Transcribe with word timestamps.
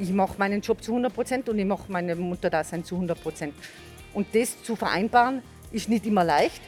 ich 0.00 0.10
mache 0.12 0.38
meinen 0.38 0.62
Job 0.62 0.82
zu 0.82 0.92
100 0.92 1.14
Prozent 1.14 1.48
und 1.50 1.58
ich 1.58 1.66
mache 1.66 1.84
meine 1.92 2.16
Mutterdasein 2.16 2.82
zu 2.82 2.94
100 2.94 3.22
Prozent. 3.22 3.54
Und 4.14 4.34
das 4.34 4.62
zu 4.62 4.74
vereinbaren, 4.74 5.42
ist 5.70 5.88
nicht 5.88 6.06
immer 6.06 6.24
leicht. 6.24 6.62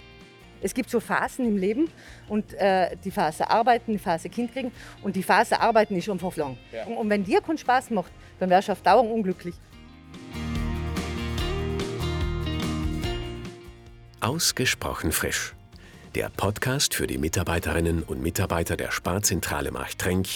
Es 0.60 0.74
gibt 0.74 0.90
so 0.90 1.01
Phasen 1.01 1.46
im 1.46 1.56
Leben 1.56 1.88
und 2.29 2.53
äh, 2.54 2.95
die 3.03 3.10
Phase 3.10 3.50
Arbeiten, 3.50 3.92
die 3.92 3.99
Phase 3.99 4.28
Kind 4.28 4.53
kriegen 4.53 4.71
und 5.03 5.17
die 5.17 5.22
Phase 5.22 5.58
Arbeiten 5.58 5.96
ist 5.96 6.08
einfach 6.08 6.37
lang. 6.37 6.56
Ja. 6.71 6.85
Und, 6.85 6.99
und 6.99 7.10
wenn 7.10 7.24
dir 7.24 7.40
keinen 7.40 7.58
Spaß 7.58 7.90
macht, 7.90 8.13
dann 8.38 8.50
wärst 8.50 8.68
du 8.68 8.72
auf 8.72 8.82
Dauer 8.82 9.10
unglücklich. 9.10 9.54
Ausgesprochen 14.21 15.10
frisch. 15.10 15.54
Der 16.14 16.28
Podcast 16.28 16.95
für 16.95 17.06
die 17.06 17.19
Mitarbeiterinnen 17.19 18.02
und 18.02 18.23
Mitarbeiter 18.23 18.77
der 18.77 18.92
Sparzentrale 18.92 19.72
Marchtrenk 19.72 20.28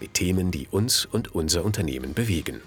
mit 0.00 0.14
Themen, 0.14 0.50
die 0.50 0.68
uns 0.70 1.04
und 1.04 1.34
unser 1.34 1.64
Unternehmen 1.64 2.14
bewegen. 2.14 2.60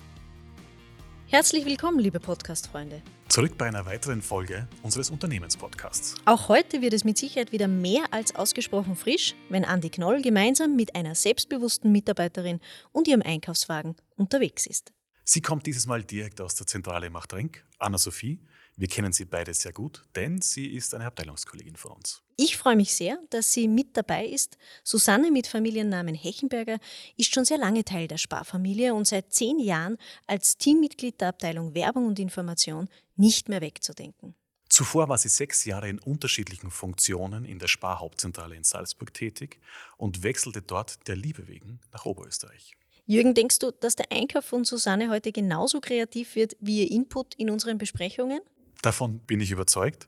Herzlich 1.28 1.66
willkommen, 1.66 2.00
liebe 2.00 2.20
Podcast-Freunde. 2.20 3.04
Zurück 3.28 3.56
bei 3.56 3.68
einer 3.68 3.86
weiteren 3.86 4.24
Folge 4.24 4.68
unseres 4.82 5.12
Unternehmenspodcasts. 5.12 6.16
Auch 6.26 6.50
heute 6.50 6.82
wird 6.82 6.94
es 6.94 7.04
mit 7.04 7.20
Sicherheit 7.20 7.52
wieder 7.52 7.68
mehr 7.68 8.06
als 8.10 8.36
ausgesprochen 8.36 8.96
frisch, 8.96 9.36
wenn 9.50 9.64
Andi 9.64 9.92
Knoll 9.92 10.24
gemeinsam 10.24 10.76
mit 10.76 10.96
einer 10.96 11.14
selbstbewussten 11.14 11.92
Mitarbeiterin 11.92 12.60
und 12.92 13.08
ihrem 13.08 13.22
Einkaufswagen 13.22 13.96
unterwegs 14.16 14.66
ist. 14.66 14.92
Sie 15.32 15.42
kommt 15.42 15.68
dieses 15.68 15.86
Mal 15.86 16.04
direkt 16.04 16.42
aus 16.42 16.56
der 16.56 16.66
Zentrale 16.66 17.12
Machtrenk, 17.12 17.64
Anna-Sophie. 17.78 18.40
Wir 18.78 18.88
kennen 18.88 19.14
sie 19.14 19.26
beide 19.26 19.54
sehr 19.54 19.72
gut, 19.72 20.04
denn 20.16 20.42
sie 20.42 20.66
ist 20.66 20.96
eine 20.96 21.06
Abteilungskollegin 21.06 21.76
von 21.76 21.92
uns. 21.92 22.24
Ich 22.36 22.58
freue 22.58 22.76
mich 22.76 22.96
sehr, 22.96 23.20
dass 23.30 23.54
sie 23.54 23.68
mit 23.68 23.96
dabei 23.96 24.26
ist. 24.26 24.58
Susanne 24.84 25.30
mit 25.30 25.46
Familiennamen 25.46 26.16
Hechenberger 26.16 26.80
ist 27.16 27.32
schon 27.32 27.46
sehr 27.46 27.60
lange 27.60 27.86
Teil 27.86 28.08
der 28.08 28.18
Sparfamilie 28.18 28.96
und 28.96 29.06
seit 29.06 29.32
zehn 29.32 29.60
Jahren 29.60 30.00
als 30.26 30.58
Teammitglied 30.58 31.22
der 31.22 31.28
Abteilung 31.28 31.76
Werbung 31.76 32.08
und 32.08 32.18
Information 32.18 32.90
nicht 33.16 33.50
mehr 33.50 33.62
wegzudenken. 33.62 34.34
Zuvor 34.68 35.10
war 35.10 35.20
sie 35.20 35.30
sechs 35.30 35.64
Jahre 35.64 35.90
in 35.90 36.00
unterschiedlichen 36.00 36.72
Funktionen 36.72 37.46
in 37.46 37.60
der 37.60 37.68
Sparhauptzentrale 37.68 38.56
in 38.56 38.64
Salzburg 38.64 39.14
tätig 39.14 39.60
und 39.98 40.24
wechselte 40.24 40.64
dort 40.64 41.08
der 41.08 41.16
Liebe 41.16 41.48
wegen 41.48 41.82
nach 41.92 42.06
Oberösterreich. 42.06 42.79
Jürgen, 43.10 43.34
denkst 43.34 43.58
du, 43.58 43.72
dass 43.72 43.96
der 43.96 44.12
Einkauf 44.12 44.46
von 44.46 44.66
Susanne 44.66 45.10
heute 45.10 45.32
genauso 45.32 45.82
kreativ 45.82 46.36
wird 46.36 46.56
wie 46.60 46.84
ihr 46.84 46.92
Input 46.92 47.34
in 47.34 47.50
unseren 47.50 47.80
Besprechungen? 47.80 48.40
Davon 48.84 49.18
bin 49.22 49.42
ich 49.42 49.50
überzeugt. 49.50 50.08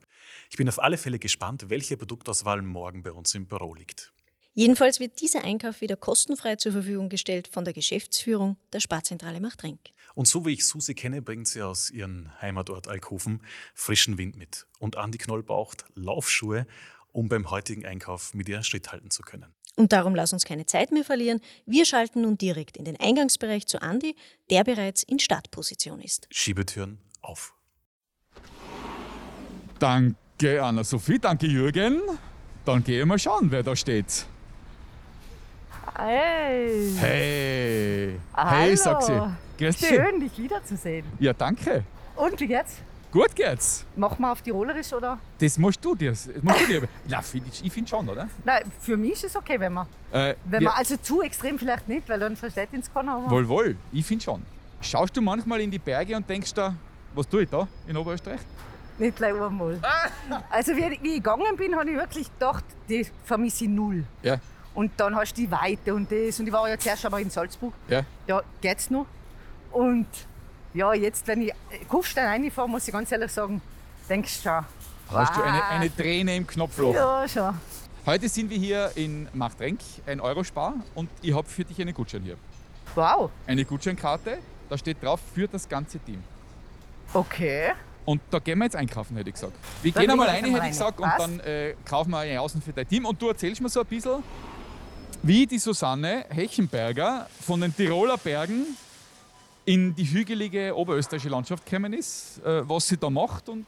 Ich 0.52 0.58
bin 0.58 0.70
auf 0.70 0.78
alle 0.78 1.00
Fälle 1.00 1.18
gespannt, 1.18 1.72
welche 1.72 1.98
Produktauswahl 1.98 2.62
morgen 2.62 3.02
bei 3.02 3.12
uns 3.12 3.34
im 3.34 3.48
Büro 3.48 3.74
liegt. 3.74 4.14
Jedenfalls 4.54 5.00
wird 5.00 5.20
dieser 5.20 5.44
Einkauf 5.44 5.82
wieder 5.82 5.96
kostenfrei 5.96 6.58
zur 6.58 6.74
Verfügung 6.74 7.10
gestellt 7.10 7.48
von 7.48 7.66
der 7.66 7.74
Geschäftsführung 7.74 8.58
der 8.72 8.82
Sparzentrale 8.82 9.42
Machtrenk. 9.42 9.80
Und 10.14 10.28
so 10.28 10.46
wie 10.46 10.54
ich 10.54 10.68
Susi 10.68 10.94
kenne, 10.94 11.24
bringt 11.24 11.48
sie 11.48 11.64
aus 11.64 11.90
ihrem 11.90 12.30
Heimatort 12.40 12.88
Alkoven 12.88 13.42
frischen 13.74 14.20
Wind 14.20 14.36
mit. 14.36 14.68
Und 14.78 14.96
Andi 14.96 15.18
Knoll 15.18 15.42
braucht 15.42 15.86
Laufschuhe, 15.96 16.68
um 17.12 17.30
beim 17.30 17.50
heutigen 17.50 17.86
Einkauf 17.86 18.34
mit 18.34 18.50
ihr 18.50 18.64
Schritt 18.64 18.92
halten 18.92 19.12
zu 19.12 19.22
können. 19.22 19.54
Und 19.76 19.94
darum 19.94 20.16
lass 20.16 20.34
uns 20.34 20.44
keine 20.44 20.66
Zeit 20.66 20.92
mehr 20.92 21.04
verlieren. 21.04 21.40
Wir 21.66 21.86
schalten 21.86 22.22
nun 22.22 22.38
direkt 22.38 22.78
in 22.78 22.86
den 22.86 23.00
Eingangsbereich 23.00 23.68
zu 23.68 23.82
Andi, 23.82 24.16
der 24.50 24.64
bereits 24.64 25.04
in 25.04 25.20
Startposition 25.20 26.02
ist. 26.02 26.28
Schiebetüren 26.30 27.00
auf. 27.22 27.54
Danke, 29.80 30.64
Anna-Sophie. 30.64 31.20
Danke, 31.20 31.48
Jürgen. 31.48 32.02
Dann 32.66 32.84
gehen 32.84 33.00
wir 33.00 33.06
mal 33.06 33.20
schauen, 33.20 33.50
wer 33.50 33.64
da 33.64 33.76
steht. 33.76 34.26
Hey! 35.98 36.92
Hey. 37.00 38.20
Hallo. 38.34 38.52
Hey, 38.52 38.78
sagt 38.78 39.04
sie. 39.04 39.20
Grüß 39.58 39.78
dich. 39.78 39.88
Schön, 39.88 40.20
dich 40.20 40.38
wiederzusehen. 40.38 41.06
Ja, 41.20 41.34
danke. 41.34 41.84
Und 42.16 42.40
wie 42.40 42.48
geht's? 42.48 42.76
Gut 43.12 43.36
geht's. 43.36 43.86
Machen 43.98 44.22
wir 44.22 44.32
auf 44.32 44.42
Tirolerisch 44.42 44.94
oder? 44.94 45.20
Das 45.40 45.58
musst 45.58 45.84
du 45.84 45.96
dir. 45.96 46.12
Das 46.12 46.30
musst 46.42 46.62
du 46.62 46.66
dir. 46.68 46.88
Na, 47.10 47.22
find 47.22 47.46
ich, 47.48 47.66
ich 47.66 47.72
finde 47.74 47.90
schon, 47.90 48.08
oder? 48.08 48.30
Nein, 48.46 48.64
für 48.80 48.96
mich 48.96 49.12
ist 49.14 49.26
es 49.26 49.36
okay, 49.36 49.60
wenn 49.60 49.74
man. 49.74 49.86
Äh, 50.14 50.36
Wenn 50.46 50.62
wir- 50.62 50.70
man 50.70 50.78
also 50.78 50.96
zu 50.98 51.22
extrem 51.22 51.60
vielleicht 51.60 51.88
nicht, 51.90 52.08
weil 52.08 52.20
dann 52.20 52.38
versteht 52.38 52.70
uns 52.72 52.92
keiner. 52.94 53.16
Aber 53.16 53.30
Wohl, 53.30 53.48
wohl. 53.50 53.76
Ich 53.92 54.06
finde 54.06 54.24
schon. 54.24 54.42
Schaust 54.80 55.16
du 55.18 55.22
manchmal 55.22 55.60
in 55.62 55.70
die 55.70 55.78
Berge 55.80 56.16
und 56.16 56.28
denkst 56.30 56.54
da, 56.54 56.74
was 57.14 57.28
tue 57.28 57.44
ich 57.44 57.50
da 57.50 57.68
in 57.86 57.98
Oberösterreich? 57.98 58.40
Nicht 58.98 59.16
gleich 59.18 59.34
einmal. 59.34 59.80
Also 60.50 60.72
wie, 60.76 60.98
wie 61.02 61.10
ich 61.10 61.16
gegangen 61.16 61.56
bin, 61.58 61.76
habe 61.76 61.90
ich 61.90 61.98
wirklich 61.98 62.32
gedacht, 62.32 62.64
die 62.88 63.06
vermisse 63.26 63.66
ich 63.66 63.70
null. 63.70 64.04
Ja. 64.24 64.38
Und 64.74 64.92
dann 64.98 65.16
hast 65.16 65.34
du 65.34 65.42
die 65.42 65.52
Weite 65.52 65.94
und 65.94 66.10
das. 66.10 66.40
Und 66.40 66.48
ich 66.48 66.54
war 66.54 66.70
ja 66.70 66.78
zuerst 66.78 67.06
aber 67.06 67.20
in 67.20 67.30
Salzburg. 67.30 67.74
Ja. 67.90 68.04
Da 68.26 68.42
geht's 68.62 68.90
noch. 68.90 69.06
Und 69.72 70.08
ja, 70.74 70.94
jetzt, 70.94 71.28
wenn 71.28 71.42
ich 71.42 71.54
Kufstein 71.88 72.26
reinfahre, 72.26 72.70
muss 72.70 72.88
ich 72.88 72.94
ganz 72.94 73.12
ehrlich 73.12 73.32
sagen, 73.32 73.62
denkst 74.10 74.44
du 74.44 74.50
schon. 74.50 74.66
Hast 75.12 75.36
du 75.36 75.44
eine, 75.44 75.64
eine 75.66 75.96
Träne 75.96 76.36
im 76.38 76.48
Knopfloch? 76.48 76.94
Ja, 76.94 77.28
schon. 77.28 77.54
Heute 78.06 78.30
sind 78.30 78.50
wir 78.50 78.58
hier 78.58 78.92
in 78.96 79.28
Machtrenk, 79.34 79.80
ein 80.08 80.22
Eurospar, 80.22 80.74
und 80.96 81.10
ich 81.22 81.34
habe 81.34 81.48
für 81.48 81.64
dich 81.64 81.80
einen 81.82 81.94
Gutschein 81.94 82.24
hier. 82.24 82.38
Wow. 82.96 83.30
Eine 83.46 83.66
Gutscheinkarte, 83.66 84.40
da 84.70 84.78
steht 84.78 85.04
drauf 85.04 85.20
für 85.36 85.48
das 85.48 85.68
ganze 85.68 86.00
Team. 86.00 86.24
Okay. 87.14 87.74
Und 88.06 88.22
da 88.32 88.40
gehen 88.40 88.58
wir 88.58 88.66
jetzt 88.66 88.76
einkaufen, 88.76 89.16
hätte 89.18 89.30
ich 89.30 89.36
gesagt. 89.36 89.54
Wir 89.84 89.92
Dann 89.92 90.02
gehen 90.02 90.12
einmal 90.12 90.30
rein, 90.30 90.46
hätte 90.46 90.66
ich 90.66 90.72
gesagt, 90.72 91.00
und 91.00 91.06
rein. 91.06 91.18
dann 91.20 91.40
äh, 91.42 91.76
kaufen 91.86 92.10
wir 92.10 92.20
eine 92.20 92.42
außen 92.42 92.62
für 92.62 92.74
dein 92.74 92.88
Team. 92.88 93.06
Und 93.06 93.22
du 93.22 93.28
erzählst 93.28 93.62
mir 93.62 93.70
so 93.70 93.82
ein 93.82 93.86
bisschen, 93.86 94.24
wie 95.22 95.46
die 95.46 95.60
Susanne 95.60 96.26
Hechenberger 96.30 97.28
von 97.46 97.62
den 97.62 97.76
Tiroler 97.76 98.18
Bergen 98.18 98.66
in 99.66 99.94
die 99.96 100.06
hügelige 100.06 100.76
oberösterreichische 100.76 101.30
Landschaft 101.30 101.66
gekommen 101.66 101.94
ist, 101.94 102.40
äh, 102.44 102.68
was 102.68 102.88
sie 102.88 102.98
da 102.98 103.10
macht 103.10 103.50
und 103.50 103.66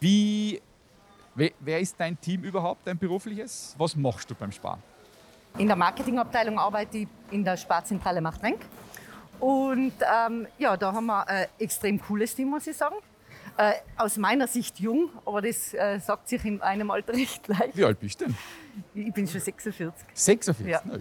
wie. 0.00 0.60
Wer, 1.34 1.80
ist 1.80 1.94
dein 1.98 2.20
Team 2.20 2.42
überhaupt, 2.44 2.86
dein 2.86 2.98
berufliches? 2.98 3.74
Was 3.78 3.96
machst 3.96 4.30
du 4.30 4.34
beim 4.34 4.52
Spar? 4.52 4.78
In 5.56 5.66
der 5.66 5.76
Marketingabteilung 5.76 6.58
arbeite 6.58 6.98
ich 6.98 7.08
in 7.30 7.42
der 7.42 7.56
Sparzentrale 7.56 8.20
Machtrenk. 8.20 8.60
Und 9.40 9.94
ähm, 10.02 10.46
ja, 10.58 10.76
da 10.76 10.92
haben 10.92 11.06
wir 11.06 11.26
ein 11.26 11.46
extrem 11.58 11.98
cooles 11.98 12.34
Team, 12.34 12.48
muss 12.50 12.66
ich 12.66 12.76
sagen. 12.76 12.96
Äh, 13.56 13.72
aus 13.96 14.18
meiner 14.18 14.46
Sicht 14.46 14.78
jung, 14.78 15.08
aber 15.24 15.40
das 15.40 15.72
äh, 15.72 15.98
sagt 16.00 16.28
sich 16.28 16.44
in 16.44 16.60
einem 16.60 16.90
Alter 16.90 17.14
recht 17.14 17.48
leicht. 17.48 17.76
Wie 17.76 17.84
alt 17.84 17.98
bist 17.98 18.20
du 18.20 18.26
denn? 18.26 18.36
Ich 18.94 19.12
bin 19.12 19.26
schon 19.26 19.40
46. 19.40 20.06
46? 20.12 20.66
Ja. 20.66 20.82
Na, 20.84 20.98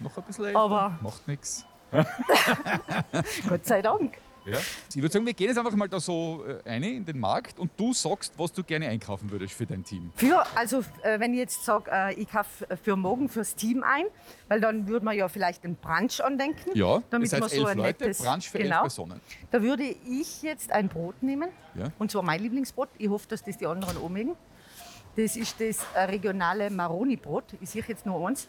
noch 0.00 0.16
ein 0.16 0.22
bisschen 0.24 0.44
älter. 0.44 0.58
Aber- 0.58 0.98
Macht 1.02 1.26
nichts. 1.26 1.64
Gott 3.48 3.66
sei 3.66 3.82
Dank. 3.82 4.18
Ja. 4.44 4.58
Ich 4.88 4.96
würde 4.96 5.12
sagen, 5.12 5.24
wir 5.24 5.34
gehen 5.34 5.48
jetzt 5.48 5.58
einfach 5.58 5.74
mal 5.76 5.88
da 5.88 6.00
so 6.00 6.44
äh, 6.44 6.68
rein 6.68 6.82
in 6.82 7.04
den 7.04 7.20
Markt 7.20 7.60
und 7.60 7.70
du 7.76 7.92
sagst, 7.92 8.32
was 8.36 8.52
du 8.52 8.64
gerne 8.64 8.88
einkaufen 8.88 9.30
würdest 9.30 9.54
für 9.54 9.66
dein 9.66 9.84
Team. 9.84 10.10
Für, 10.16 10.44
also 10.56 10.80
äh, 11.02 11.20
wenn 11.20 11.32
ich 11.32 11.38
jetzt 11.38 11.64
sage, 11.64 11.88
äh, 11.92 12.14
ich 12.14 12.28
kaufe 12.28 12.66
für 12.82 12.96
morgen 12.96 13.28
fürs 13.28 13.54
Team 13.54 13.84
ein, 13.84 14.06
weil 14.48 14.60
dann 14.60 14.88
würde 14.88 15.04
man 15.04 15.16
ja 15.16 15.28
vielleicht 15.28 15.64
einen 15.64 15.76
Brunch 15.76 16.20
andenken. 16.24 16.70
Ja, 16.74 17.02
damit 17.10 17.30
das 17.30 17.38
man 17.38 17.42
heißt 17.44 17.54
so 17.54 17.60
elf 17.60 17.70
ein 17.70 17.78
Leute, 17.78 18.04
nettes, 18.04 18.18
Brunch 18.18 18.50
für 18.50 18.58
genau, 18.58 18.74
elf 18.76 18.82
Personen. 18.82 19.20
Da 19.52 19.62
würde 19.62 19.84
ich 19.84 20.42
jetzt 20.42 20.72
ein 20.72 20.88
Brot 20.88 21.22
nehmen, 21.22 21.50
Ja. 21.76 21.92
und 22.00 22.10
zwar 22.10 22.22
mein 22.22 22.40
Lieblingsbrot. 22.42 22.88
Ich 22.98 23.08
hoffe, 23.08 23.28
dass 23.28 23.44
das 23.44 23.56
die 23.58 23.66
anderen 23.66 23.96
auch 23.96 24.08
mögen. 24.08 24.34
Das 25.14 25.36
ist 25.36 25.60
das 25.60 25.78
äh, 25.94 26.00
regionale 26.00 26.68
Maroni-Brot. 26.68 27.44
Ich 27.60 27.70
sehe 27.70 27.84
jetzt 27.86 28.06
nur 28.06 28.26
eins. 28.26 28.48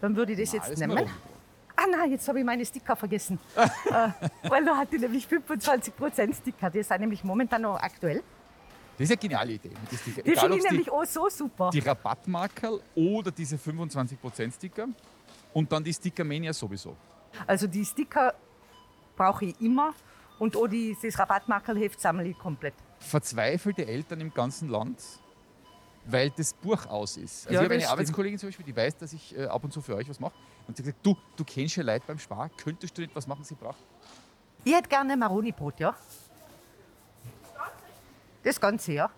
Dann 0.00 0.14
würde 0.14 0.32
ich 0.32 0.38
das 0.38 0.52
jetzt 0.52 0.66
Alles 0.66 0.78
nehmen. 0.78 1.08
Ah 1.76 1.86
nein, 1.90 2.12
jetzt 2.12 2.28
habe 2.28 2.38
ich 2.38 2.44
meine 2.44 2.64
Sticker 2.64 2.94
vergessen. 2.96 3.38
äh, 3.56 4.08
weil 4.48 4.64
da 4.64 4.76
hatte 4.76 4.96
ich 4.96 5.02
nämlich 5.02 5.26
25% 5.26 6.34
Sticker. 6.34 6.70
Die 6.70 6.82
sind 6.82 7.00
nämlich 7.00 7.24
momentan 7.24 7.62
noch 7.62 7.76
aktuell. 7.80 8.22
Das 8.96 9.04
ist 9.04 9.10
eine 9.10 9.16
geniale 9.16 9.52
Idee. 9.54 9.70
Sticker. 9.92 10.22
Die 10.22 10.30
Egal, 10.30 10.40
finde 10.42 10.56
ich 10.58 10.62
die, 10.62 10.70
nämlich 10.70 10.90
auch 10.90 11.04
so 11.04 11.28
super. 11.28 11.70
die 11.72 11.80
Rabattmarkerl 11.80 12.80
oder 12.94 13.32
diese 13.32 13.56
25%-Sticker 13.56 14.86
und 15.52 15.72
dann 15.72 15.82
die 15.82 15.92
Stickermania 15.92 16.52
sowieso. 16.52 16.96
Also 17.46 17.66
die 17.66 17.84
Sticker 17.84 18.34
brauche 19.16 19.46
ich 19.46 19.60
immer 19.60 19.94
und 20.38 20.56
auch 20.56 20.68
die, 20.68 20.96
das 21.02 21.18
Rabattmarkerheft 21.18 22.00
sammle 22.00 22.28
ich 22.28 22.38
komplett. 22.38 22.74
Verzweifelte 23.00 23.86
Eltern 23.86 24.20
im 24.20 24.32
ganzen 24.32 24.68
Land, 24.68 25.00
weil 26.06 26.30
das 26.30 26.52
Buch 26.52 26.86
aus 26.86 27.16
ist. 27.16 27.46
Also 27.46 27.54
Ja, 27.54 27.60
ich 27.60 27.64
habe 27.64 27.74
eine. 27.74 27.88
Arbeitskollegin 27.88 28.38
zum 28.38 28.48
Beispiel, 28.48 28.64
die 28.66 28.76
weiß, 28.76 28.96
dass 28.98 29.12
ich 29.12 29.36
äh, 29.36 29.44
ab 29.46 29.62
und 29.64 29.72
zu 29.72 29.80
für 29.80 29.96
euch 29.96 30.08
was 30.08 30.20
mache. 30.20 30.34
Und 30.66 30.76
sie 30.76 30.82
hat 30.82 30.86
gesagt, 30.86 31.06
du, 31.06 31.16
du 31.36 31.44
kennst 31.44 31.76
ja 31.76 31.82
Leute 31.82 32.04
beim 32.06 32.18
Spar, 32.18 32.50
könntest 32.56 32.96
du 32.96 33.02
nicht 33.02 33.14
was 33.14 33.26
machen, 33.26 33.44
sie 33.44 33.54
braucht? 33.54 33.78
Ich 34.64 34.74
hätte 34.74 34.88
gerne 34.88 35.16
Maroni-Brot, 35.16 35.80
ja. 35.80 35.94
Das 38.42 38.60
Ganze, 38.60 38.92
ja. 38.92 39.10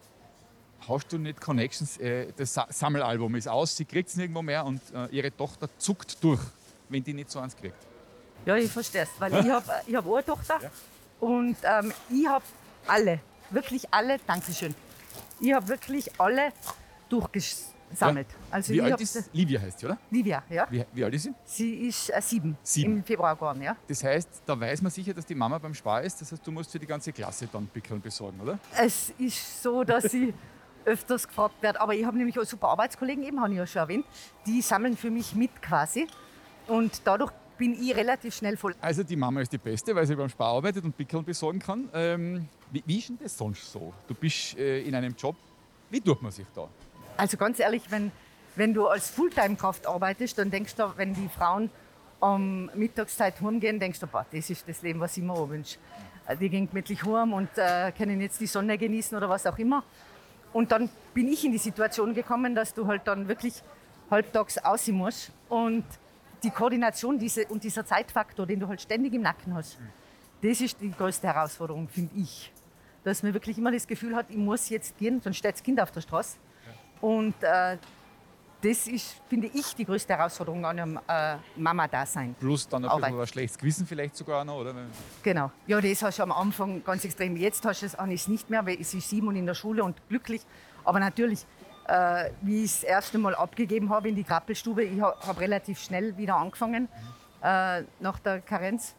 Hast 0.88 1.12
du 1.12 1.18
nicht 1.18 1.40
Connections? 1.40 1.98
Äh, 1.98 2.32
das 2.36 2.54
Sa 2.54 2.66
Sammelalbum 2.70 3.34
ist 3.34 3.48
aus, 3.48 3.76
sie 3.76 3.84
kriegt 3.84 4.08
es 4.08 4.16
nirgendwo 4.16 4.42
mehr 4.42 4.64
und 4.64 4.80
äh, 4.94 5.06
ihre 5.06 5.36
Tochter 5.36 5.68
zuckt 5.78 6.22
durch, 6.22 6.40
wenn 6.88 7.02
die 7.02 7.14
nicht 7.14 7.30
so 7.30 7.40
eins 7.40 7.56
kriegt. 7.56 7.76
Ja, 8.44 8.54
ich 8.56 8.70
verstehe 8.70 9.02
es, 9.02 9.08
weil 9.18 9.34
ich 9.34 9.50
habe 9.50 9.66
ich 9.86 9.96
hab 9.96 10.06
auch 10.06 10.14
eine 10.14 10.24
Tochter 10.24 10.60
und 11.18 11.56
ähm, 11.64 11.92
ich 12.10 12.28
habe 12.28 12.44
alle, 12.86 13.20
wirklich 13.50 13.92
alle, 13.92 14.18
Dankeschön. 14.24 14.74
Ich 15.40 15.52
habe 15.52 15.68
wirklich 15.68 16.10
alle 16.18 16.52
durchges 17.08 17.72
sammelt. 17.92 18.26
Also 18.50 18.72
Wie 18.72 18.80
alt 18.80 19.00
ist 19.00 19.30
Livia 19.32 19.60
heißt 19.60 19.78
sie, 19.78 19.86
oder? 19.86 19.98
Livia, 20.10 20.42
ja. 20.50 20.66
Wie, 20.70 20.84
wie 20.92 21.04
alt 21.04 21.14
ist 21.14 21.24
sie? 21.24 21.34
Sie 21.44 21.74
ist 21.88 22.10
äh, 22.10 22.20
sieben, 22.20 22.56
Sieben. 22.62 22.96
im 22.96 23.04
Februar 23.04 23.34
geworden, 23.34 23.62
ja. 23.62 23.76
Das 23.86 24.02
heißt, 24.02 24.42
da 24.44 24.58
weiß 24.58 24.82
man 24.82 24.90
sicher, 24.90 25.14
dass 25.14 25.26
die 25.26 25.34
Mama 25.34 25.58
beim 25.58 25.74
Spar 25.74 26.02
ist. 26.02 26.20
Das 26.20 26.32
heißt, 26.32 26.46
du 26.46 26.50
musst 26.50 26.72
für 26.72 26.78
die 26.78 26.86
ganze 26.86 27.12
Klasse 27.12 27.48
dann 27.50 27.66
Pickeln 27.68 28.00
besorgen, 28.00 28.40
oder? 28.40 28.58
Es 28.76 29.10
ist 29.18 29.62
so, 29.62 29.84
dass 29.84 30.12
ich 30.12 30.34
öfters 30.84 31.26
gefragt 31.26 31.62
werde, 31.62 31.80
aber 31.80 31.94
ich 31.94 32.04
habe 32.04 32.16
nämlich 32.16 32.38
auch 32.38 32.44
super 32.44 32.68
Arbeitskollegen, 32.68 33.24
eben 33.24 33.40
habe 33.40 33.52
ich 33.52 33.58
ja 33.58 33.66
schon 33.66 33.80
erwähnt, 33.82 34.06
die 34.46 34.62
sammeln 34.62 34.96
für 34.96 35.10
mich 35.10 35.34
mit 35.34 35.60
quasi. 35.62 36.06
Und 36.66 37.00
dadurch 37.04 37.32
bin 37.56 37.73
ich 37.81 37.94
relativ 37.97 38.35
schnell 38.35 38.56
voll. 38.56 38.75
Also 38.81 39.03
die 39.03 39.17
Mama 39.17 39.41
ist 39.41 39.53
die 39.53 39.58
Beste, 39.58 39.94
weil 39.94 40.06
sie 40.06 40.14
beim 40.14 40.29
Spar 40.29 40.55
arbeitet 40.55 40.85
und 40.85 40.97
Pickeln 40.97 41.25
besorgen 41.25 41.58
kann. 41.58 41.88
Ähm, 41.94 42.49
wie, 42.70 42.82
wie 42.87 42.99
ist 42.99 43.08
denn 43.08 43.19
das 43.23 43.37
sonst 43.37 43.70
so? 43.70 43.93
Du 44.06 44.14
bist 44.14 44.56
äh, 44.58 44.82
in 44.82 44.94
einem 44.94 45.14
Job. 45.17 45.37
Wie 45.91 46.00
tut 46.00 46.20
man 46.23 46.32
sich 46.32 46.47
da? 46.55 46.69
Also 47.17 47.37
ganz 47.37 47.58
ehrlich, 47.61 47.82
wenn, 47.91 48.12
wenn 48.56 48.75
du 48.75 48.87
als 48.87 49.11
Fulltime-Kraft 49.11 49.87
arbeitest, 49.87 50.38
dann 50.38 50.50
denkst 50.50 50.75
du, 50.75 50.93
wenn 50.97 51.14
die 51.14 51.29
Frauen 51.29 51.70
um 52.20 52.70
Mittagszeit 52.75 53.41
heimgehen, 53.41 53.79
denkst 53.79 54.00
du, 54.00 54.06
boah, 54.06 54.26
das 54.32 54.50
ist 54.50 54.69
das 54.69 54.82
Leben, 54.82 55.00
was 55.00 55.17
ich 55.17 55.23
mir 55.23 55.32
auch 55.32 55.49
wünsche. 55.49 55.79
Äh, 56.26 56.37
Die 56.37 56.49
gehen 56.49 56.69
gemütlich 56.69 57.05
heim 57.05 57.32
und 57.32 57.49
äh, 57.56 57.93
können 57.93 58.20
jetzt 58.20 58.41
die 58.41 58.47
Sonne 58.47 58.76
genießen 58.76 59.17
oder 59.17 59.29
was 59.29 59.47
auch 59.47 59.58
immer. 59.58 59.85
Und 60.53 60.73
dann 60.73 60.88
bin 61.12 61.29
ich 61.29 61.44
in 61.44 61.53
die 61.53 61.58
Situation 61.58 62.14
gekommen, 62.14 62.55
dass 62.55 62.73
du 62.73 62.87
halt 62.87 63.03
dann 63.06 63.29
wirklich 63.29 63.62
halbtags 64.11 64.58
aussehen 64.58 64.97
musst. 64.97 65.31
Und 65.49 65.85
die 66.42 66.50
Koordination 66.50 67.18
diese, 67.18 67.46
und 67.46 67.62
dieser 67.64 67.84
Zeitfaktor, 67.84 68.46
den 68.46 68.60
du 68.60 68.68
halt 68.68 68.80
ständig 68.80 69.14
im 69.14 69.22
Nacken 69.22 69.54
hast, 69.54 69.78
das 70.42 70.60
ist 70.60 70.80
die 70.80 70.90
größte 70.90 71.26
Herausforderung, 71.26 71.88
finde 71.88 72.14
ich. 72.16 72.52
Dass 73.04 73.22
man 73.22 73.32
wirklich 73.34 73.56
immer 73.58 73.72
das 73.72 73.86
Gefühl 73.86 74.14
hat, 74.14 74.26
ich 74.28 74.36
muss 74.36 74.68
jetzt 74.68 74.98
gehen, 74.98 75.20
sonst 75.20 75.36
steht 75.38 75.54
das 75.54 75.62
Kind 75.62 75.80
auf 75.80 75.90
der 75.92 76.00
Straße. 76.00 76.38
Und 77.00 77.34
äh, 77.42 77.78
das 78.62 78.88
ist, 78.88 79.20
finde 79.28 79.48
ich, 79.52 79.74
die 79.74 79.84
größte 79.84 80.16
Herausforderung 80.16 80.64
an 80.64 80.78
einem 80.78 81.00
äh, 81.06 81.36
Mama-Dasein. 81.56 82.34
Plus 82.38 82.68
dann 82.68 82.84
ein 82.84 82.90
Arbeit. 82.90 83.10
bisschen 83.10 83.20
ein 83.20 83.26
schlechtes 83.26 83.58
Gewissen 83.58 83.86
vielleicht 83.86 84.16
sogar 84.16 84.44
noch, 84.44 84.56
oder? 84.56 84.74
Genau. 85.22 85.52
Ja, 85.66 85.80
das 85.80 86.02
hast 86.02 86.18
du 86.18 86.22
am 86.22 86.32
Anfang 86.32 86.82
ganz 86.82 87.04
extrem. 87.04 87.36
Jetzt 87.36 87.64
hast 87.64 87.82
du 87.82 87.86
es 87.86 88.28
nicht 88.28 88.50
mehr, 88.50 88.64
weil 88.66 88.82
sie 88.82 88.98
ist 88.98 89.10
sieben 89.10 89.28
und 89.28 89.36
in 89.36 89.46
der 89.46 89.54
Schule 89.54 89.84
und 89.84 89.96
glücklich. 90.08 90.42
Aber 90.84 91.00
natürlich, 91.00 91.44
äh, 91.88 92.30
wie 92.42 92.64
ich 92.64 92.72
das 92.72 92.84
erste 92.84 93.18
Mal 93.18 93.34
abgegeben 93.34 93.90
habe 93.90 94.08
in 94.08 94.14
die 94.14 94.24
Krappelstube, 94.24 94.84
ich 94.84 95.00
habe 95.00 95.16
hab 95.26 95.40
relativ 95.40 95.80
schnell 95.80 96.16
wieder 96.16 96.36
angefangen 96.36 96.88
äh, 97.42 97.82
nach 98.00 98.18
der 98.18 98.40
Karenz. 98.40 98.94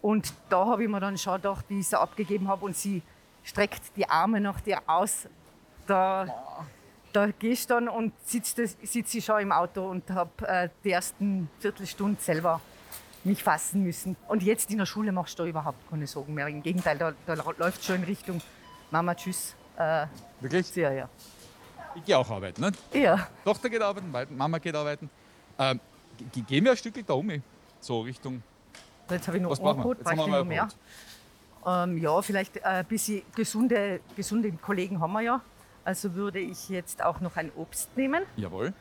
Und 0.00 0.32
da 0.48 0.66
habe 0.66 0.82
ich 0.82 0.88
mir 0.88 1.00
dann 1.00 1.16
schon 1.16 1.34
gedacht, 1.36 1.64
wie 1.68 1.80
ich 1.80 1.88
sie 1.88 1.98
abgegeben 1.98 2.48
habe 2.48 2.64
und 2.64 2.76
sie 2.76 3.02
streckt 3.44 3.96
die 3.96 4.08
Arme 4.08 4.40
nach 4.40 4.60
dir 4.60 4.80
aus. 4.86 5.28
Da, 5.86 6.26
da 7.12 7.26
gehst 7.26 7.70
du 7.70 7.74
dann 7.74 7.88
und 7.88 8.12
sitzt, 8.24 8.56
sitz 8.56 9.14
ich 9.14 9.24
schon 9.24 9.40
im 9.40 9.52
Auto 9.52 9.88
und 9.88 10.10
habe 10.10 10.48
äh, 10.48 10.68
die 10.82 10.90
ersten 10.90 11.48
Viertelstunde 11.60 12.20
selber 12.20 12.60
mich 13.24 13.42
fassen 13.42 13.84
müssen. 13.84 14.16
Und 14.28 14.42
jetzt 14.42 14.70
in 14.70 14.78
der 14.78 14.86
Schule 14.86 15.12
machst 15.12 15.38
du 15.38 15.44
da 15.44 15.48
überhaupt 15.48 15.88
keine 15.88 16.06
Sorgen 16.06 16.34
mehr. 16.34 16.48
Im 16.48 16.62
Gegenteil, 16.62 16.98
da, 16.98 17.12
da 17.26 17.34
läuft 17.34 17.84
schon 17.84 17.96
in 17.96 18.04
Richtung 18.04 18.40
Mama, 18.90 19.14
tschüss. 19.14 19.54
Äh, 19.76 20.06
Wirklich? 20.40 20.74
ja, 20.74 20.92
ja. 20.92 21.08
Ich 21.94 22.04
gehe 22.04 22.16
auch 22.18 22.30
arbeiten. 22.30 22.60
Ne? 22.60 22.72
Ja, 22.92 23.28
Tochter 23.44 23.68
geht 23.68 23.82
arbeiten, 23.82 24.10
Mama 24.36 24.58
geht 24.58 24.74
arbeiten. 24.74 25.10
Ähm, 25.58 25.80
ge- 26.32 26.42
gehen 26.42 26.64
wir 26.64 26.70
ein 26.72 26.76
Stück 26.76 26.94
da 27.06 27.14
um, 27.14 27.42
so 27.80 28.00
Richtung. 28.00 28.42
jetzt 29.10 29.26
habe 29.28 29.36
ich 29.36 29.42
noch 29.42 29.50
Was 29.50 29.60
wir? 29.60 29.70
Angebot, 29.70 29.98
Jetzt 29.98 30.04
brauche 30.04 30.16
haben 30.16 30.20
ich 30.20 30.32
wir 30.32 30.38
noch 30.38 30.44
mal 30.44 31.84
mehr. 31.84 31.92
Ähm, 31.94 31.98
ja, 31.98 32.22
vielleicht 32.22 32.56
äh, 32.56 32.60
ein 32.62 32.86
bisschen 32.86 33.22
gesunde, 33.34 34.00
gesunde 34.16 34.50
Kollegen 34.52 35.00
haben 35.00 35.12
wir 35.12 35.20
ja. 35.20 35.40
Also 35.84 36.14
würde 36.14 36.38
ich 36.40 36.68
jetzt 36.68 37.02
auch 37.02 37.20
noch 37.20 37.36
ein 37.36 37.50
Obst 37.56 37.96
nehmen. 37.96 38.22
Jawohl. 38.36 38.72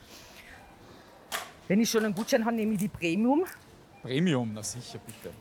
Wenn 1.68 1.80
ich 1.82 1.90
schon 1.90 2.06
einen 2.06 2.14
Gutschein 2.14 2.44
habe, 2.46 2.56
nehme 2.56 2.74
ich 2.74 2.80
die 2.80 2.88
Premium. 2.88 3.44
Premium, 4.02 4.52
na 4.54 4.62
sicher, 4.64 5.00
bitte. 5.06 5.34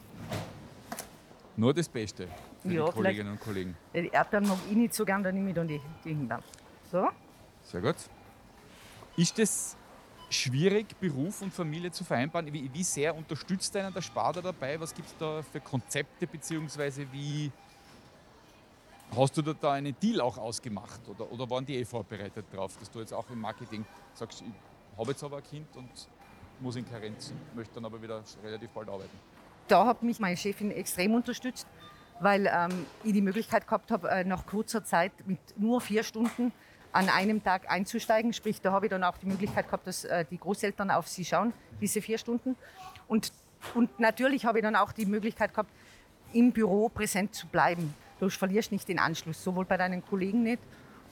Nur 1.56 1.74
das 1.74 1.88
Beste 1.88 2.28
für 2.62 2.72
Ja, 2.72 2.84
die 2.86 2.92
Kolleginnen 2.92 3.32
und 3.32 3.40
Kollegen. 3.40 3.76
Die 3.94 4.08
Erdbeeren 4.08 4.48
mag 4.48 4.58
ich 4.70 4.76
nicht 4.76 4.94
so 4.94 5.04
gern, 5.04 5.22
dann 5.22 5.34
nehme 5.34 5.48
ich 5.50 5.54
dann 5.54 5.68
die, 5.68 5.80
die 6.04 6.10
Himbeeren. 6.10 6.42
So. 6.90 7.08
Sehr 7.70 7.80
gut. 7.80 7.96
Ist 9.16 9.38
es 9.38 9.76
schwierig, 10.28 10.98
Beruf 10.98 11.42
und 11.42 11.52
Familie 11.52 11.90
zu 11.90 12.04
vereinbaren? 12.04 12.52
Wie, 12.52 12.72
wie 12.72 12.82
sehr 12.82 13.14
unterstützt 13.14 13.76
einen 13.76 13.92
der 13.92 14.02
Sparda 14.02 14.40
dabei? 14.40 14.80
Was 14.80 14.94
gibt 14.94 15.08
es 15.08 15.16
da 15.16 15.42
für 15.42 15.60
Konzepte, 15.60 16.26
beziehungsweise 16.26 17.06
wie 17.12 17.52
hast 19.16 19.36
du 19.36 19.42
da, 19.42 19.72
einen 19.72 19.94
Deal 20.00 20.20
auch 20.20 20.38
ausgemacht? 20.38 21.00
Oder, 21.08 21.30
oder 21.30 21.50
waren 21.50 21.66
die 21.66 21.76
eh 21.76 21.84
vorbereitet 21.84 22.46
drauf, 22.52 22.76
dass 22.78 22.90
du 22.90 23.00
jetzt 23.00 23.12
auch 23.12 23.28
im 23.30 23.40
Marketing 23.40 23.84
sagst, 24.14 24.42
ich 24.42 24.98
habe 24.98 25.10
jetzt 25.10 25.22
aber 25.22 25.38
ein 25.38 25.44
Kind 25.44 25.76
und 25.76 25.90
muss 26.60 26.76
in 26.76 26.88
Karenz, 26.88 27.32
möchte 27.54 27.74
dann 27.74 27.84
aber 27.84 28.00
wieder 28.02 28.22
relativ 28.42 28.70
bald 28.70 28.88
arbeiten? 28.88 29.18
da 29.70 29.86
hat 29.86 30.02
mich 30.02 30.18
meine 30.18 30.36
Chefin 30.36 30.70
extrem 30.70 31.14
unterstützt, 31.14 31.66
weil 32.20 32.50
ähm, 32.52 32.86
ich 33.04 33.12
die 33.12 33.20
Möglichkeit 33.20 33.66
gehabt 33.66 33.90
habe, 33.90 34.10
äh, 34.10 34.24
nach 34.24 34.46
kurzer 34.46 34.84
Zeit 34.84 35.12
mit 35.26 35.38
nur 35.56 35.80
vier 35.80 36.02
Stunden 36.02 36.52
an 36.92 37.08
einem 37.08 37.42
Tag 37.42 37.70
einzusteigen. 37.70 38.32
Sprich, 38.32 38.60
da 38.60 38.72
habe 38.72 38.86
ich 38.86 38.90
dann 38.90 39.04
auch 39.04 39.16
die 39.18 39.26
Möglichkeit 39.26 39.66
gehabt, 39.66 39.86
dass 39.86 40.04
äh, 40.04 40.24
die 40.30 40.38
Großeltern 40.38 40.90
auf 40.90 41.08
sie 41.08 41.24
schauen, 41.24 41.52
diese 41.80 42.02
vier 42.02 42.18
Stunden. 42.18 42.56
Und, 43.08 43.32
und 43.74 44.00
natürlich 44.00 44.44
habe 44.44 44.58
ich 44.58 44.62
dann 44.62 44.76
auch 44.76 44.92
die 44.92 45.06
Möglichkeit 45.06 45.50
gehabt, 45.50 45.70
im 46.32 46.52
Büro 46.52 46.88
präsent 46.88 47.34
zu 47.34 47.46
bleiben. 47.46 47.94
Du 48.18 48.28
verlierst 48.28 48.72
nicht 48.72 48.88
den 48.88 48.98
Anschluss, 48.98 49.42
sowohl 49.42 49.64
bei 49.64 49.76
deinen 49.76 50.04
Kollegen 50.04 50.42
nicht 50.42 50.62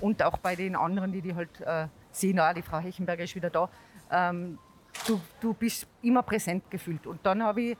und 0.01 0.23
auch 0.23 0.39
bei 0.39 0.55
den 0.55 0.77
anderen, 0.77 1.13
die 1.13 1.23
die 1.23 1.35
halt 1.35 1.61
äh, 1.61 1.87
sehen, 2.13 2.39
ah, 2.39 2.53
die 2.53 2.63
Frau 2.63 2.79
Hechenberger 2.79 3.25
ist 3.25 3.35
wieder 3.35 3.51
da. 3.51 3.69
Ähm, 4.11 4.59
du, 5.07 5.21
du 5.41 5.55
bist 5.55 5.87
immer 6.03 6.23
präsent 6.23 6.71
gefühlt. 6.71 7.07
Und 7.07 7.25
dann 7.25 7.43
habe 7.43 7.63
ich 7.63 7.77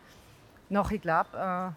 nach, 0.69 0.91
ich 0.91 1.01
glaube, 1.01 1.31
äh, 1.35 1.71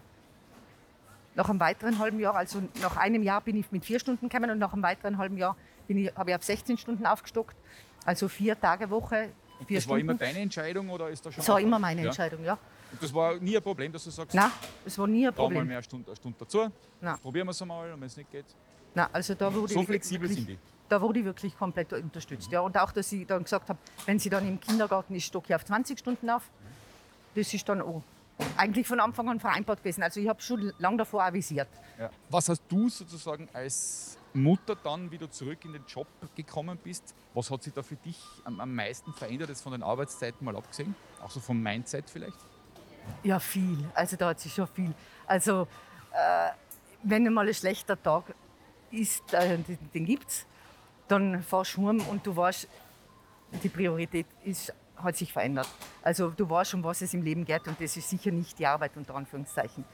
nach 1.34 1.48
einem 1.48 1.60
weiteren 1.60 1.98
halben 1.98 2.20
Jahr, 2.20 2.34
also 2.34 2.62
nach 2.80 2.96
einem 2.96 3.22
Jahr 3.22 3.40
bin 3.40 3.56
ich 3.56 3.70
mit 3.72 3.84
vier 3.84 3.98
Stunden 3.98 4.28
gekommen 4.28 4.50
und 4.50 4.58
nach 4.58 4.72
einem 4.72 4.82
weiteren 4.82 5.18
halben 5.18 5.38
Jahr 5.38 5.56
bin 5.86 5.98
ich, 5.98 6.14
habe 6.14 6.30
ich 6.30 6.36
auf 6.36 6.42
16 6.44 6.78
Stunden 6.78 7.06
aufgestockt. 7.06 7.56
Also 8.04 8.28
vier 8.28 8.58
Tage 8.60 8.88
Woche, 8.90 9.30
vier 9.66 9.78
das 9.78 9.88
war 9.88 9.96
Stunden. 9.96 10.10
immer 10.10 10.14
deine 10.18 10.38
Entscheidung 10.40 10.90
oder 10.90 11.08
ist 11.10 11.24
das 11.24 11.34
schon? 11.34 11.40
das 11.42 11.48
war 11.48 11.60
immer 11.60 11.78
meine 11.78 12.00
Ja. 12.02 12.06
Entscheidung, 12.08 12.44
ja. 12.44 12.58
Und 12.90 13.02
das 13.02 13.14
war 13.14 13.36
nie 13.36 13.56
ein 13.56 13.62
Problem, 13.62 13.92
dass 13.92 14.04
du 14.04 14.10
sagst, 14.10 14.34
Nein, 14.34 14.50
es 14.84 14.98
war 14.98 15.06
nie 15.06 15.26
ein 15.26 15.34
da 15.34 15.40
mal 15.42 15.46
Problem. 15.48 15.66
mehr 15.66 15.76
eine 15.78 15.84
Stunde, 15.84 16.08
eine 16.08 16.16
Stunde 16.16 16.36
dazu, 16.38 16.68
Nein. 17.00 17.16
probieren 17.22 17.46
wir 17.46 17.52
es 17.52 17.62
einmal 17.62 17.92
und 17.92 18.00
wenn 18.00 18.06
es 18.06 18.16
nicht 18.16 18.30
geht. 18.30 18.44
Nein, 18.94 19.06
also 19.12 19.34
da 19.34 19.52
wurde 19.54 19.72
So 19.72 19.82
flexibel 19.82 20.28
wirklich, 20.28 20.46
sind 20.46 20.56
die. 20.56 20.58
Da 20.88 21.00
wurde 21.00 21.20
ich 21.20 21.24
wirklich 21.24 21.56
komplett 21.56 21.90
unterstützt. 21.94 22.50
Ja. 22.52 22.60
Und 22.60 22.76
auch, 22.76 22.92
dass 22.92 23.10
ich 23.12 23.26
dann 23.26 23.42
gesagt 23.44 23.68
habe, 23.70 23.78
wenn 24.04 24.18
sie 24.18 24.28
dann 24.28 24.46
im 24.46 24.60
Kindergarten 24.60 25.14
ist, 25.14 25.24
stocke 25.24 25.46
ich 25.48 25.54
auf 25.54 25.64
20 25.64 25.98
Stunden 25.98 26.28
auf. 26.28 26.42
Das 27.34 27.54
ist 27.54 27.66
dann 27.66 27.80
auch 27.80 28.02
eigentlich 28.56 28.86
von 28.86 29.00
Anfang 29.00 29.28
an 29.28 29.40
vereinbart 29.40 29.80
gewesen. 29.82 30.02
Also 30.02 30.20
ich 30.20 30.28
habe 30.28 30.40
schon 30.40 30.72
lange 30.78 30.98
davor 30.98 31.24
avisiert. 31.24 31.68
Ja. 31.98 32.10
Was 32.30 32.48
hast 32.48 32.62
du 32.68 32.88
sozusagen 32.88 33.48
als 33.52 34.18
Mutter 34.34 34.76
dann, 34.76 35.10
wie 35.10 35.18
du 35.18 35.28
zurück 35.28 35.64
in 35.64 35.72
den 35.72 35.84
Job 35.86 36.06
gekommen 36.34 36.78
bist, 36.82 37.14
was 37.34 37.50
hat 37.50 37.62
sich 37.62 37.72
da 37.72 37.82
für 37.82 37.96
dich 37.96 38.18
am, 38.44 38.60
am 38.60 38.74
meisten 38.74 39.12
verändert, 39.12 39.50
jetzt 39.50 39.62
von 39.62 39.72
den 39.72 39.82
Arbeitszeiten 39.82 40.44
mal 40.44 40.56
abgesehen? 40.56 40.94
Auch 41.22 41.30
so 41.30 41.40
vom 41.40 41.62
Mindset 41.62 42.08
vielleicht? 42.08 42.38
Ja, 43.22 43.38
viel. 43.38 43.84
Also 43.94 44.16
da 44.16 44.28
hat 44.28 44.40
sich 44.40 44.54
schon 44.54 44.66
viel. 44.68 44.94
Also 45.26 45.66
äh, 46.12 46.50
wenn 47.02 47.26
einmal 47.26 47.46
ein 47.46 47.54
schlechter 47.54 48.00
Tag 48.00 48.34
ist, 48.90 49.32
äh, 49.32 49.58
den, 49.58 49.78
den 49.92 50.04
gibt 50.04 50.28
es, 50.28 50.46
dann 51.08 51.42
fahrst 51.42 51.76
du 51.76 51.88
heim 51.88 52.00
und 52.08 52.26
du 52.26 52.34
weißt, 52.34 52.68
die 53.62 53.68
Priorität 53.68 54.26
ist, 54.44 54.72
hat 55.02 55.16
sich 55.16 55.32
verändert. 55.32 55.68
Also 56.02 56.30
du 56.30 56.48
weißt, 56.48 56.74
um 56.74 56.84
was 56.84 57.02
es 57.02 57.14
im 57.14 57.22
Leben 57.22 57.44
geht 57.44 57.66
und 57.66 57.80
das 57.80 57.96
ist 57.96 58.08
sicher 58.08 58.30
nicht 58.30 58.58
die 58.58 58.66
Arbeit 58.66 58.96
unter 58.96 59.14
Anführungszeichen. 59.14 59.84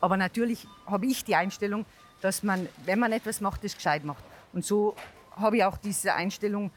Aber 0.00 0.16
natürlich 0.16 0.66
habe 0.86 1.06
ich 1.06 1.24
die 1.24 1.34
Einstellung, 1.34 1.86
dass 2.20 2.42
man, 2.42 2.68
wenn 2.84 2.98
man 2.98 3.12
etwas 3.12 3.40
macht, 3.40 3.64
das 3.64 3.74
gescheit 3.74 4.04
macht. 4.04 4.24
Und 4.52 4.64
so 4.64 4.94
habe 5.36 5.58
ich 5.58 5.64
auch 5.64 5.76
diese 5.76 6.14
Einstellung, 6.14 6.70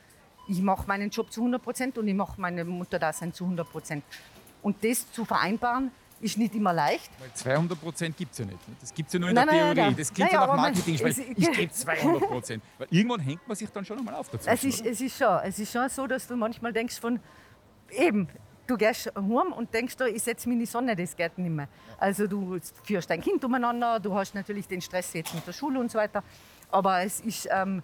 ich 0.47 0.61
mache 0.61 0.87
meinen 0.87 1.09
Job 1.09 1.31
zu 1.31 1.41
100 1.41 1.61
Prozent 1.61 1.97
und 1.97 2.07
ich 2.07 2.15
mache 2.15 2.39
meine 2.39 2.63
Mutterdasein 2.63 3.33
zu 3.33 3.43
100 3.43 3.69
Prozent. 3.69 4.03
Und 4.61 4.83
das 4.83 5.11
zu 5.11 5.25
vereinbaren, 5.25 5.91
ist 6.19 6.37
nicht 6.37 6.55
immer 6.55 6.73
leicht. 6.73 7.11
Weil 7.19 7.31
200 7.33 7.79
Prozent 7.79 8.17
gibt 8.17 8.31
es 8.31 8.39
ja 8.39 8.45
nicht. 8.45 8.59
Das 8.81 8.93
gibt 8.93 9.07
es 9.07 9.13
ja 9.13 9.19
nur 9.19 9.29
in 9.29 9.35
Nein, 9.35 9.47
der 9.47 9.55
nein, 9.55 9.75
Theorie. 9.75 9.87
nein. 9.89 9.97
Das 9.97 10.13
klingt 10.13 10.31
so 10.31 10.37
nach 10.37 10.55
Marketing. 10.55 10.95
Ich, 11.37 11.51
gebe 11.51 11.71
200 11.71 12.21
Prozent. 12.29 12.63
Weil 12.77 12.87
irgendwann 12.89 13.19
hängt 13.19 13.47
man 13.47 13.55
sich 13.55 13.69
dann 13.69 13.85
schon 13.85 13.99
einmal 13.99 14.15
auf 14.15 14.29
dazu. 14.29 14.49
Es 14.49 14.63
ist, 14.63 14.85
es, 14.85 15.01
ist 15.01 15.17
schon, 15.17 15.39
es 15.43 15.59
ist 15.59 15.71
schon 15.71 15.87
so, 15.89 16.07
dass 16.07 16.27
du 16.27 16.35
manchmal 16.35 16.73
denkst 16.73 16.99
von, 16.99 17.19
eben, 17.91 18.27
du 18.67 18.77
gehst 18.77 19.11
heim 19.15 19.53
und 19.53 19.73
denkst, 19.73 19.95
ich 20.13 20.23
setze 20.23 20.47
mich 20.49 20.55
in 20.55 20.59
die 20.59 20.65
Sonne, 20.65 20.95
das 20.95 21.15
geht 21.15 21.37
nicht 21.37 21.49
mehr. 21.49 21.67
Also 21.97 22.27
du 22.27 22.59
führst 22.83 23.09
dein 23.09 23.21
Kind 23.21 23.43
umeinander, 23.43 23.99
du 23.99 24.13
hast 24.13 24.35
natürlich 24.35 24.67
den 24.67 24.81
Stress 24.81 25.13
jetzt 25.13 25.33
mit 25.33 25.45
der 25.47 25.53
Schule 25.53 25.79
und 25.79 25.91
so 25.91 25.97
weiter. 25.97 26.23
Aber 26.69 27.01
es 27.01 27.21
ist 27.21 27.47
ähm, 27.51 27.81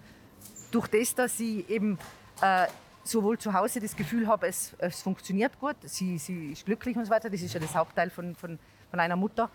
durch 0.72 0.88
das, 0.88 1.16
dass 1.16 1.40
ich 1.40 1.70
eben 1.70 1.98
äh, 2.42 2.68
sowohl 3.04 3.38
zu 3.38 3.54
Hause 3.54 3.80
das 3.80 3.96
Gefühl 3.96 4.28
habe, 4.28 4.48
es, 4.48 4.74
es 4.78 5.02
funktioniert 5.02 5.60
gut, 5.60 5.76
sie, 5.82 6.18
sie 6.18 6.52
ist 6.52 6.66
glücklich 6.66 6.96
und 6.96 7.06
so 7.06 7.12
weiter, 7.12 7.30
das 7.30 7.42
ist 7.42 7.54
ja 7.54 7.60
das 7.60 7.76
Hauptteil 7.76 8.10
von, 8.10 8.36
von, 8.36 8.60
von 8.90 9.00
einer 9.00 9.16
Mutter. 9.16 9.50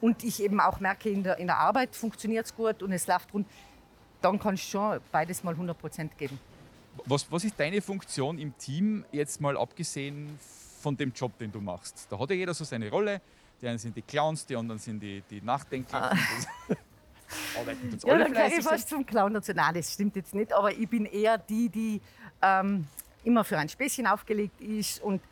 Und 0.00 0.22
ich 0.24 0.42
eben 0.42 0.60
auch 0.60 0.80
merke, 0.80 1.08
in 1.08 1.22
der, 1.22 1.38
in 1.38 1.46
der 1.46 1.58
Arbeit 1.58 1.94
funktioniert 1.96 2.46
es 2.46 2.54
gut 2.54 2.82
und 2.82 2.92
es 2.92 3.06
läuft 3.06 3.32
rund, 3.32 3.46
dann 4.20 4.38
kannst 4.38 4.64
du 4.64 4.68
schon 4.68 5.00
beides 5.12 5.44
mal 5.44 5.52
100 5.52 5.78
Prozent 5.78 6.18
geben. 6.18 6.38
Was, 7.06 7.30
was 7.30 7.44
ist 7.44 7.58
deine 7.58 7.80
Funktion 7.80 8.38
im 8.38 8.56
Team, 8.56 9.04
jetzt 9.12 9.40
mal 9.40 9.56
abgesehen 9.56 10.38
von 10.80 10.96
dem 10.96 11.12
Job, 11.12 11.36
den 11.38 11.52
du 11.52 11.60
machst? 11.60 12.06
Da 12.10 12.18
hat 12.18 12.30
ja 12.30 12.36
jeder 12.36 12.54
so 12.54 12.64
seine 12.64 12.90
Rolle. 12.90 13.20
Die 13.60 13.68
einen 13.68 13.78
sind 13.78 13.96
die 13.96 14.02
Clowns, 14.02 14.46
die 14.46 14.56
anderen 14.56 14.78
sind 14.78 15.00
die, 15.00 15.22
die 15.30 15.40
Nachdenkler. 15.40 16.12
Ah. 16.12 16.16
Arbeiten 17.58 17.90
tut's 17.90 18.04
Ja, 18.04 18.14
alle 18.14 18.24
dann 18.24 18.32
kann 18.32 18.52
ich 18.52 18.64
fast 18.64 18.88
zum 18.88 19.04
Clown 19.06 19.34
dazu. 19.34 19.52
Nein, 19.54 19.74
das 19.74 19.92
stimmt 19.92 20.16
jetzt 20.16 20.34
nicht. 20.34 20.52
Aber 20.52 20.72
ich 20.72 20.88
bin 20.88 21.06
eher 21.06 21.38
die, 21.38 21.68
die 21.68 22.00
ähm, 22.42 22.86
immer 23.22 23.44
für 23.44 23.58
ein 23.58 23.68
Späßchen 23.68 24.06
aufgelegt 24.06 24.60
ist 24.60 25.02
und 25.02 25.22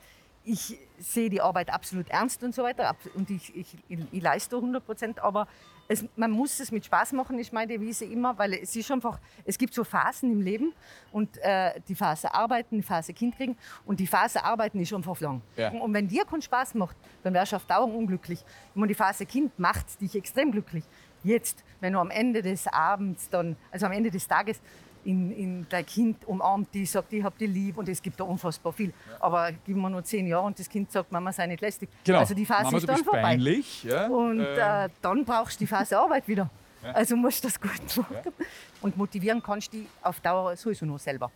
ich 0.44 0.78
sehe 0.98 1.30
die 1.30 1.40
Arbeit 1.40 1.72
absolut 1.72 2.08
ernst 2.08 2.42
und 2.42 2.54
so 2.54 2.62
weiter. 2.62 2.96
Und 3.14 3.30
ich, 3.30 3.54
ich, 3.54 3.76
ich, 3.88 3.98
ich 4.10 4.22
leiste 4.22 4.56
100 4.56 4.84
Prozent. 4.84 5.20
Aber 5.20 5.46
es, 5.88 6.04
man 6.16 6.30
muss 6.30 6.58
es 6.60 6.70
mit 6.70 6.84
Spaß 6.84 7.12
machen, 7.12 7.38
ist 7.38 7.52
meine 7.52 7.66
Devise 7.66 8.04
immer, 8.04 8.36
weil 8.38 8.54
es 8.54 8.74
ist 8.74 8.90
einfach, 8.90 9.18
es 9.44 9.58
gibt 9.58 9.74
so 9.74 9.84
Phasen 9.84 10.32
im 10.32 10.40
Leben 10.40 10.72
und 11.12 11.38
äh, 11.38 11.80
die 11.88 11.94
Phase 11.94 12.32
Arbeiten, 12.32 12.76
die 12.76 12.82
Phase 12.82 13.12
Kind 13.12 13.36
kriegen 13.36 13.56
und 13.84 14.00
die 14.00 14.06
Phase 14.06 14.42
Arbeiten 14.44 14.80
ist 14.80 14.92
einfach 14.92 15.20
lang. 15.20 15.42
Ja. 15.56 15.70
Und, 15.70 15.80
und 15.80 15.94
wenn 15.94 16.08
dir 16.08 16.24
keinen 16.24 16.42
Spaß 16.42 16.74
macht, 16.74 16.96
dann 17.22 17.34
wärst 17.34 17.52
du 17.52 17.56
auf 17.56 17.66
Dauer 17.66 17.92
unglücklich. 17.92 18.44
Und 18.74 18.88
die 18.88 18.94
Phase 18.94 19.26
Kind 19.26 19.58
macht 19.58 20.00
dich 20.00 20.14
extrem 20.14 20.52
glücklich. 20.52 20.84
Jetzt, 21.24 21.64
wenn 21.80 21.92
du 21.92 21.98
am 22.00 22.10
Ende 22.10 22.42
des 22.42 22.66
Abends 22.66 23.28
dann, 23.28 23.56
also 23.70 23.86
am 23.86 23.92
Ende 23.92 24.10
des 24.10 24.26
Tages, 24.26 24.60
in, 25.04 25.32
in 25.32 25.66
dein 25.68 25.84
Kind 25.86 26.24
umarmt 26.26 26.68
die, 26.72 26.86
sagt, 26.86 27.12
ich 27.12 27.22
hab 27.22 27.36
die 27.38 27.46
lieb 27.46 27.76
und 27.78 27.88
es 27.88 28.00
gibt 28.00 28.18
da 28.20 28.24
unfassbar 28.24 28.72
viel. 28.72 28.92
Aber 29.20 29.50
gib 29.64 29.76
mir 29.76 29.90
nur 29.90 30.04
zehn 30.04 30.26
Jahre 30.26 30.46
und 30.46 30.58
das 30.58 30.68
Kind 30.68 30.90
sagt, 30.90 31.10
Mama, 31.12 31.32
sei 31.32 31.46
nicht 31.46 31.60
lästig. 31.60 31.88
Genau. 32.04 32.20
Also 32.20 32.34
die 32.34 32.46
Phase 32.46 32.64
Mama, 32.64 32.78
ist 32.78 32.88
dann 32.88 33.04
vorbei. 33.04 33.22
peinlich. 33.22 33.84
Ja? 33.84 34.06
Und 34.08 34.40
Äh, 34.40 34.84
äh, 34.86 34.88
dann 35.00 35.24
brauchst 35.24 35.60
du 35.60 35.64
die 35.64 35.66
Phase 35.66 35.98
Arbeit 35.98 36.26
wieder. 36.28 36.48
Also 36.94 37.14
musst 37.16 37.44
du 37.44 37.48
das 37.48 37.60
gut 37.60 37.96
machen. 37.96 38.16
Ja. 38.24 38.46
Und 38.80 38.96
motivieren 38.96 39.40
kannst 39.42 39.72
du 39.72 39.78
die 39.78 39.86
auf 40.02 40.20
Dauer 40.20 40.56
sowieso 40.56 40.84
nur 40.84 40.98
selber. 40.98 41.30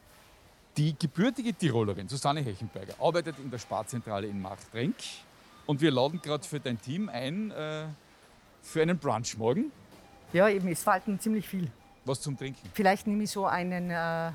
Die 0.76 0.94
gebürtige 0.98 1.54
Tirolerin 1.54 2.08
Susanne 2.08 2.40
Hechenberger 2.40 2.94
arbeitet 3.00 3.38
in 3.38 3.50
der 3.50 3.58
Sparzentrale 3.58 4.26
in 4.26 4.42
Marktrenk 4.42 4.96
und 5.64 5.80
wir 5.80 5.90
laden 5.90 6.20
gerade 6.20 6.44
für 6.46 6.60
dein 6.60 6.80
Team 6.80 7.08
ein 7.08 7.50
äh, 7.52 7.84
für 8.60 8.82
einen 8.82 8.98
Brunch 8.98 9.38
morgen. 9.38 9.70
Ja, 10.32 10.48
eben, 10.48 10.68
es 10.68 10.82
fällt 10.82 11.04
ziemlich 11.22 11.48
viel. 11.48 11.70
Was 12.06 12.20
zum 12.20 12.36
Trinken. 12.38 12.70
Vielleicht 12.72 13.06
nehme 13.06 13.24
ich 13.24 13.30
so 13.30 13.44
einen 13.46 13.90
äh, 13.90 14.28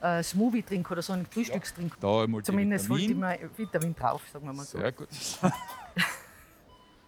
äh, 0.00 0.22
Smoothie-Trink 0.22 0.90
oder 0.90 1.02
so 1.02 1.12
einen 1.12 1.26
Frühstückstrink. 1.26 1.98
Da 2.00 2.26
mal 2.26 2.42
Zumindest 2.42 2.88
wollte 2.88 3.02
ich 3.04 3.08
Vitamin. 3.10 3.40
mal 3.40 3.50
Vitamin 3.56 3.94
drauf, 3.94 4.22
sagen 4.32 4.46
wir 4.46 4.52
mal 4.52 4.64
so. 4.64 4.78
Sehr 4.78 4.92
gut. 4.92 5.08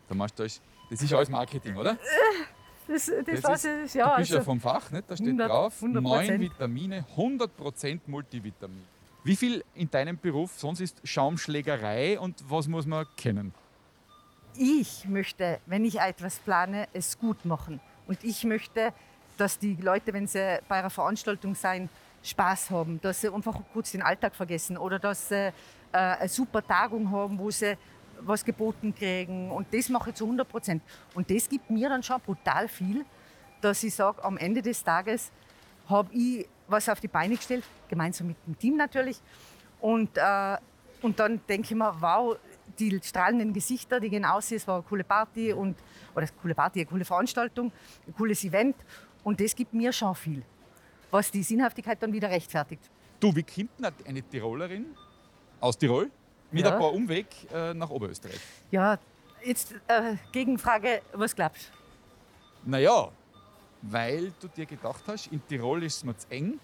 da 0.09 0.15
machst 0.15 0.39
du 0.39 0.43
euch, 0.43 0.61
das 0.91 1.03
ist 1.03 1.13
alles 1.13 1.29
Marketing, 1.29 1.77
oder? 1.77 1.97
Das, 2.87 3.07
das, 3.07 3.25
Das 3.25 3.41
das 3.43 3.65
ist- 3.65 3.95
ja, 3.95 4.11
du 4.11 4.17
bist 4.19 4.31
ja 4.31 4.37
also, 4.39 4.45
vom 4.45 4.61
Fach, 4.61 4.91
nicht? 4.91 5.11
Da 5.11 5.15
steht 5.17 5.29
100 5.29 5.51
drauf, 5.51 5.83
100%. 5.83 6.01
9 6.01 6.41
Vitamine, 6.41 7.05
100% 7.17 8.01
Multivitamin. 8.07 8.85
Wie 9.25 9.37
viel 9.37 9.63
in 9.75 9.91
deinem 9.91 10.17
Beruf 10.19 10.59
sonst 10.59 10.81
ist 10.81 11.01
Schaumschlägerei 11.05 12.19
und 12.19 12.43
was 12.49 12.67
muss 12.67 12.87
man 12.87 13.07
kennen? 13.17 13.55
ich 14.61 15.05
möchte, 15.07 15.61
wenn 15.67 15.85
ich 15.85 16.01
etwas 16.01 16.41
plane, 16.41 16.89
es 16.93 17.17
gut 17.17 17.45
machen. 17.45 17.81
Und 18.09 18.25
ich 18.25 18.43
möchte, 18.43 18.93
dass 19.39 19.59
die 19.59 19.77
Leute, 19.77 20.13
wenn 20.13 20.27
sie 20.27 20.59
bei 20.69 20.77
einer 20.77 20.91
Veranstaltung 20.91 21.55
sein, 21.55 21.89
Spaß 22.23 22.71
haben, 22.71 23.01
dass 23.01 23.21
sie 23.21 23.33
einfach 23.33 23.59
kurz 23.73 23.93
den 23.93 24.03
Alltag 24.03 24.35
vergessen 24.35 24.77
oder 24.77 24.99
dass 24.99 25.29
sie 25.29 25.35
äh, 25.37 25.53
eine 25.93 26.29
super 26.29 26.67
Tagung 26.67 27.11
haben, 27.11 27.39
wo 27.39 27.51
sie 27.51 27.77
was 28.21 28.45
geboten 28.45 28.95
kriegen. 28.95 29.51
Und 29.51 29.73
das 29.73 29.89
mache 29.89 30.11
ich 30.11 30.17
zu 30.17 30.25
100 30.25 30.49
Prozent. 30.49 30.83
Und 31.15 31.31
das 31.31 31.49
gibt 31.49 31.71
mir 31.71 31.89
dann 31.89 32.03
schon 32.03 32.21
brutal 32.21 32.69
viel, 32.69 33.05
dass 33.61 33.83
ich 33.83 33.95
sage, 33.95 34.23
am 34.25 34.37
Ende 34.37 34.63
des 34.63 34.83
Tages 34.83 35.31
habe 35.89 36.13
ich 36.13 36.47
was 36.67 36.89
auf 36.89 37.01
die 37.01 37.09
Beine 37.09 37.37
gestellt, 37.37 37.65
gemeinsam 37.89 38.27
mit 38.27 38.37
dem 38.47 38.59
Team 38.59 38.77
natürlich. 38.77 39.21
Und, 39.81 40.17
äh, 40.17 40.57
und 41.01 41.19
dann 41.19 41.41
denke 41.49 41.69
ich 41.71 41.75
mir, 41.75 41.95
wow, 42.01 42.37
die 42.79 43.01
strahlenden 43.03 43.53
Gesichter, 43.53 44.01
die 44.01 44.11
gehen 44.11 44.25
aus, 44.25 44.53
es 44.53 44.67
war 44.67 44.77
eine 44.77 44.85
coole 44.85 45.05
Party 45.05 45.53
und, 45.53 45.77
oder 46.13 46.27
eine 46.27 46.31
coole 46.41 46.55
Party, 46.55 46.81
eine 46.81 46.87
coole 46.87 47.05
Veranstaltung, 47.05 47.73
ein 48.07 48.15
cooles 48.15 48.45
Event. 48.45 48.77
Und 49.29 49.39
das 49.39 49.55
gibt 49.55 49.75
mir 49.75 49.93
schon 49.93 50.15
viel, 50.15 50.43
was 51.11 51.31
die 51.31 51.43
Sinnhaftigkeit 51.43 52.03
dann 52.03 52.11
wieder 52.15 52.31
rechtfertigt. 52.31 52.81
Du, 53.21 53.37
wie 53.37 53.43
kommt 53.43 53.73
eine 54.07 54.23
Tirolerin 54.23 54.87
aus 55.61 55.77
Tirol 55.77 56.11
mit 56.51 56.65
Ja. 56.65 56.73
ein 56.73 56.79
paar 56.81 56.95
Umweg 56.95 57.27
äh, 57.53 57.75
nach 57.75 57.91
Oberösterreich? 57.91 58.41
Ja, 58.71 58.99
jetzt 59.45 59.75
äh, 59.87 60.17
Gegenfrage, 60.33 61.03
was 61.13 61.37
glaubst 61.37 61.71
du? 62.65 62.71
Naja, 62.71 63.11
weil 63.83 64.33
du 64.41 64.49
dir 64.49 64.65
gedacht 64.65 65.03
hast, 65.07 65.27
in 65.27 65.47
Tirol 65.47 65.83
ist 65.85 65.97
es 65.97 66.05
mir 66.05 66.17
zu 66.17 66.27
eng 66.31 66.59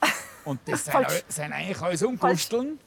und 0.44 0.60
das 0.66 0.84
sind, 0.84 1.24
sind 1.26 1.52
eigentlich 1.52 1.82
alles 1.82 2.00
Umkusteln. 2.04 2.78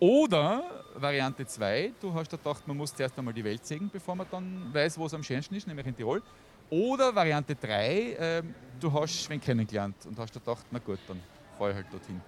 Oder 0.00 0.64
Variante 0.96 1.46
2, 1.46 1.92
du 2.00 2.12
hast 2.12 2.32
gedacht, 2.32 2.66
man 2.66 2.76
muss 2.76 2.92
zuerst 2.92 3.16
einmal 3.16 3.32
die 3.32 3.44
Welt 3.44 3.64
sehen, 3.64 3.88
bevor 3.92 4.16
man 4.16 4.26
dann 4.28 4.74
weiß, 4.74 4.98
wo 4.98 5.06
es 5.06 5.14
am 5.14 5.22
schönsten 5.22 5.54
ist, 5.54 5.68
nämlich 5.68 5.86
in 5.86 5.94
Tirol. 5.94 6.20
Oder 6.70 7.14
Variante 7.14 7.56
3, 7.56 8.16
ähm, 8.18 8.54
du 8.78 8.92
hast 8.92 9.24
Schwenk 9.24 9.42
kennengelernt 9.42 9.96
und 10.06 10.16
hast 10.18 10.34
dir 10.34 10.38
gedacht, 10.38 10.64
na 10.70 10.78
gut, 10.78 11.00
dann 11.08 11.20
fahre 11.58 11.70
ich 11.70 11.76
halt 11.76 11.92
dorthin. 11.92 12.20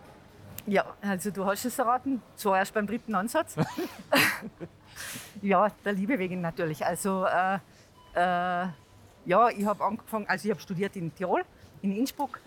Ja, 0.66 0.84
also 1.00 1.30
du 1.30 1.44
hast 1.44 1.64
es 1.64 1.78
erraten, 1.78 2.20
zwar 2.36 2.58
erst 2.58 2.74
beim 2.74 2.86
dritten 2.86 3.14
Ansatz. 3.14 3.56
ja, 5.42 5.68
der 5.84 5.92
Liebe 5.92 6.18
wegen 6.18 6.40
natürlich. 6.40 6.84
Also 6.84 7.24
äh, 7.24 7.54
äh, 8.14 8.68
ja, 9.24 9.48
ich 9.48 9.64
habe 9.64 9.84
angefangen, 9.84 10.26
also 10.28 10.44
ich 10.44 10.50
habe 10.50 10.60
studiert 10.60 10.96
in 10.96 11.14
Tirol, 11.14 11.42
in 11.82 11.96
Innsbruck. 11.96 12.40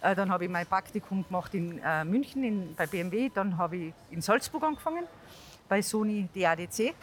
Äh, 0.00 0.14
dann 0.14 0.30
habe 0.30 0.44
ich 0.44 0.50
mein 0.50 0.66
Praktikum 0.66 1.24
gemacht 1.26 1.54
in 1.54 1.78
äh, 1.78 2.04
München 2.04 2.44
in, 2.44 2.74
bei 2.74 2.86
BMW. 2.86 3.30
Dann 3.32 3.56
habe 3.56 3.76
ich 3.76 3.94
in 4.10 4.20
Salzburg 4.20 4.62
angefangen, 4.64 5.04
bei 5.68 5.80
Sony 5.82 6.28
DADC. 6.34 6.94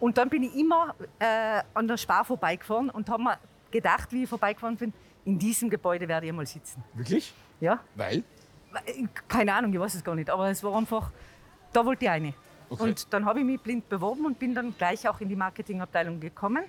Und 0.00 0.18
dann 0.18 0.28
bin 0.28 0.44
ich 0.44 0.54
immer 0.56 0.94
äh, 1.18 1.62
an 1.74 1.88
der 1.88 1.96
Spar 1.96 2.24
vorbeigefahren 2.24 2.90
und 2.90 3.08
habe 3.08 3.22
mir 3.22 3.38
gedacht, 3.70 4.12
wie 4.12 4.24
ich 4.24 4.28
vorbeigefahren 4.28 4.76
bin, 4.76 4.92
in 5.24 5.38
diesem 5.38 5.68
Gebäude 5.68 6.08
werde 6.08 6.26
ich 6.26 6.32
mal 6.32 6.46
sitzen. 6.46 6.82
Wirklich? 6.94 7.32
Ja, 7.60 7.80
Weil? 7.94 8.24
keine 9.26 9.54
Ahnung, 9.54 9.72
ich 9.72 9.80
weiß 9.80 9.94
es 9.94 10.04
gar 10.04 10.14
nicht, 10.14 10.30
aber 10.30 10.50
es 10.50 10.62
war 10.62 10.76
einfach, 10.76 11.10
da 11.72 11.84
wollte 11.84 12.04
ich 12.04 12.10
eine. 12.10 12.34
Okay. 12.70 12.82
Und 12.82 13.12
dann 13.12 13.24
habe 13.24 13.40
ich 13.40 13.46
mich 13.46 13.60
blind 13.60 13.88
beworben 13.88 14.26
und 14.26 14.38
bin 14.38 14.54
dann 14.54 14.76
gleich 14.76 15.08
auch 15.08 15.20
in 15.20 15.28
die 15.28 15.36
Marketingabteilung 15.36 16.20
gekommen. 16.20 16.64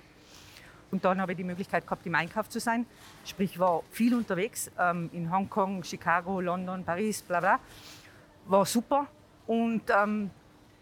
Und 0.90 1.04
dann 1.04 1.20
habe 1.20 1.32
ich 1.32 1.36
die 1.36 1.44
Möglichkeit 1.44 1.84
gehabt, 1.84 2.04
im 2.06 2.14
Einkauf 2.14 2.48
zu 2.48 2.58
sein. 2.58 2.86
Sprich, 3.24 3.58
war 3.58 3.82
viel 3.90 4.14
unterwegs 4.14 4.70
ähm, 4.78 5.08
in 5.12 5.30
Hongkong, 5.30 5.84
Chicago, 5.84 6.40
London, 6.40 6.84
Paris, 6.84 7.22
bla 7.22 7.40
bla. 7.40 7.60
War 8.46 8.66
super. 8.66 9.06
Und 9.46 9.82
ähm, 9.90 10.30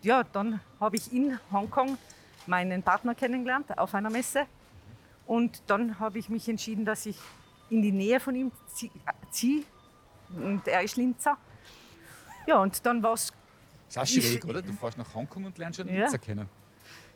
ja, 0.02 0.22
dann 0.24 0.60
habe 0.80 0.96
ich 0.96 1.12
in 1.12 1.38
Hongkong 1.52 1.98
meinen 2.46 2.82
Partner 2.82 3.14
kennengelernt 3.14 3.76
auf 3.76 3.94
einer 3.94 4.10
Messe. 4.10 4.46
Und 5.28 5.62
dann 5.66 6.00
habe 6.00 6.18
ich 6.18 6.28
mich 6.28 6.48
entschieden, 6.48 6.84
dass 6.84 7.06
ich 7.06 7.16
in 7.70 7.82
die 7.82 7.92
Nähe 7.92 8.18
von 8.18 8.34
ihm 8.34 8.50
zie- 8.74 8.90
ziehe. 9.30 9.62
Und 10.34 10.66
er 10.66 10.82
ist 10.82 10.96
Linzer. 10.96 11.36
Ja, 12.46 12.58
und 12.58 12.84
dann 12.84 13.02
war 13.02 13.12
es. 13.12 13.32
Das 13.92 14.10
ist 14.10 14.18
auch 14.18 14.22
schräg, 14.22 14.44
oder? 14.46 14.62
Du 14.62 14.72
fährst 14.72 14.96
nach 14.98 15.14
Hongkong 15.14 15.44
und 15.44 15.58
lernst 15.58 15.80
einen 15.80 15.90
Ja. 15.90 16.00
Linzer 16.00 16.18
kennen. 16.18 16.48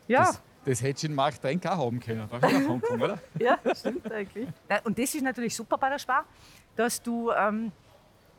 Ja, 0.07 0.25
Das, 0.25 0.41
das 0.65 0.81
hättest 0.83 1.03
du 1.03 1.07
in 1.07 1.15
Markt 1.15 1.43
Renk 1.43 1.65
auch 1.65 1.77
haben 1.77 1.99
können. 1.99 2.27
Da 2.29 2.37
nach 2.39 2.67
Hongkong, 2.69 3.01
oder? 3.01 3.19
ja, 3.39 3.57
stimmt 3.75 4.11
eigentlich. 4.11 4.47
Und 4.83 4.97
das 4.99 5.15
ist 5.15 5.23
natürlich 5.23 5.55
super 5.55 5.77
bei 5.79 5.89
der 5.89 5.97
Spar, 5.99 6.25
dass 6.75 7.01
du 7.01 7.31
ähm, 7.31 7.71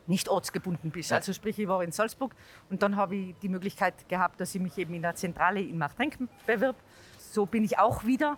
nicht 0.07 0.28
ortsgebunden 0.28 0.90
bist. 0.93 1.11
Ja. 1.11 1.16
Also 1.16 1.33
sprich, 1.33 1.59
ich 1.59 1.66
war 1.66 1.83
in 1.83 1.90
Salzburg 1.90 2.33
und 2.71 2.81
dann 2.83 2.95
habe 2.97 3.16
ich 3.16 3.35
die 3.43 3.49
Möglichkeit 3.49 4.09
gehabt, 4.09 4.40
dass 4.40 4.54
ich 4.54 4.61
mich 4.61 4.76
eben 4.78 4.95
in 4.95 5.02
der 5.02 5.14
Zentrale 5.16 5.61
in 5.61 5.78
Machtrenk 5.78 6.16
bewirb. 6.47 6.76
So 7.19 7.47
bin 7.47 7.64
ich 7.64 7.78
auch 7.78 8.04
wieder 8.04 8.37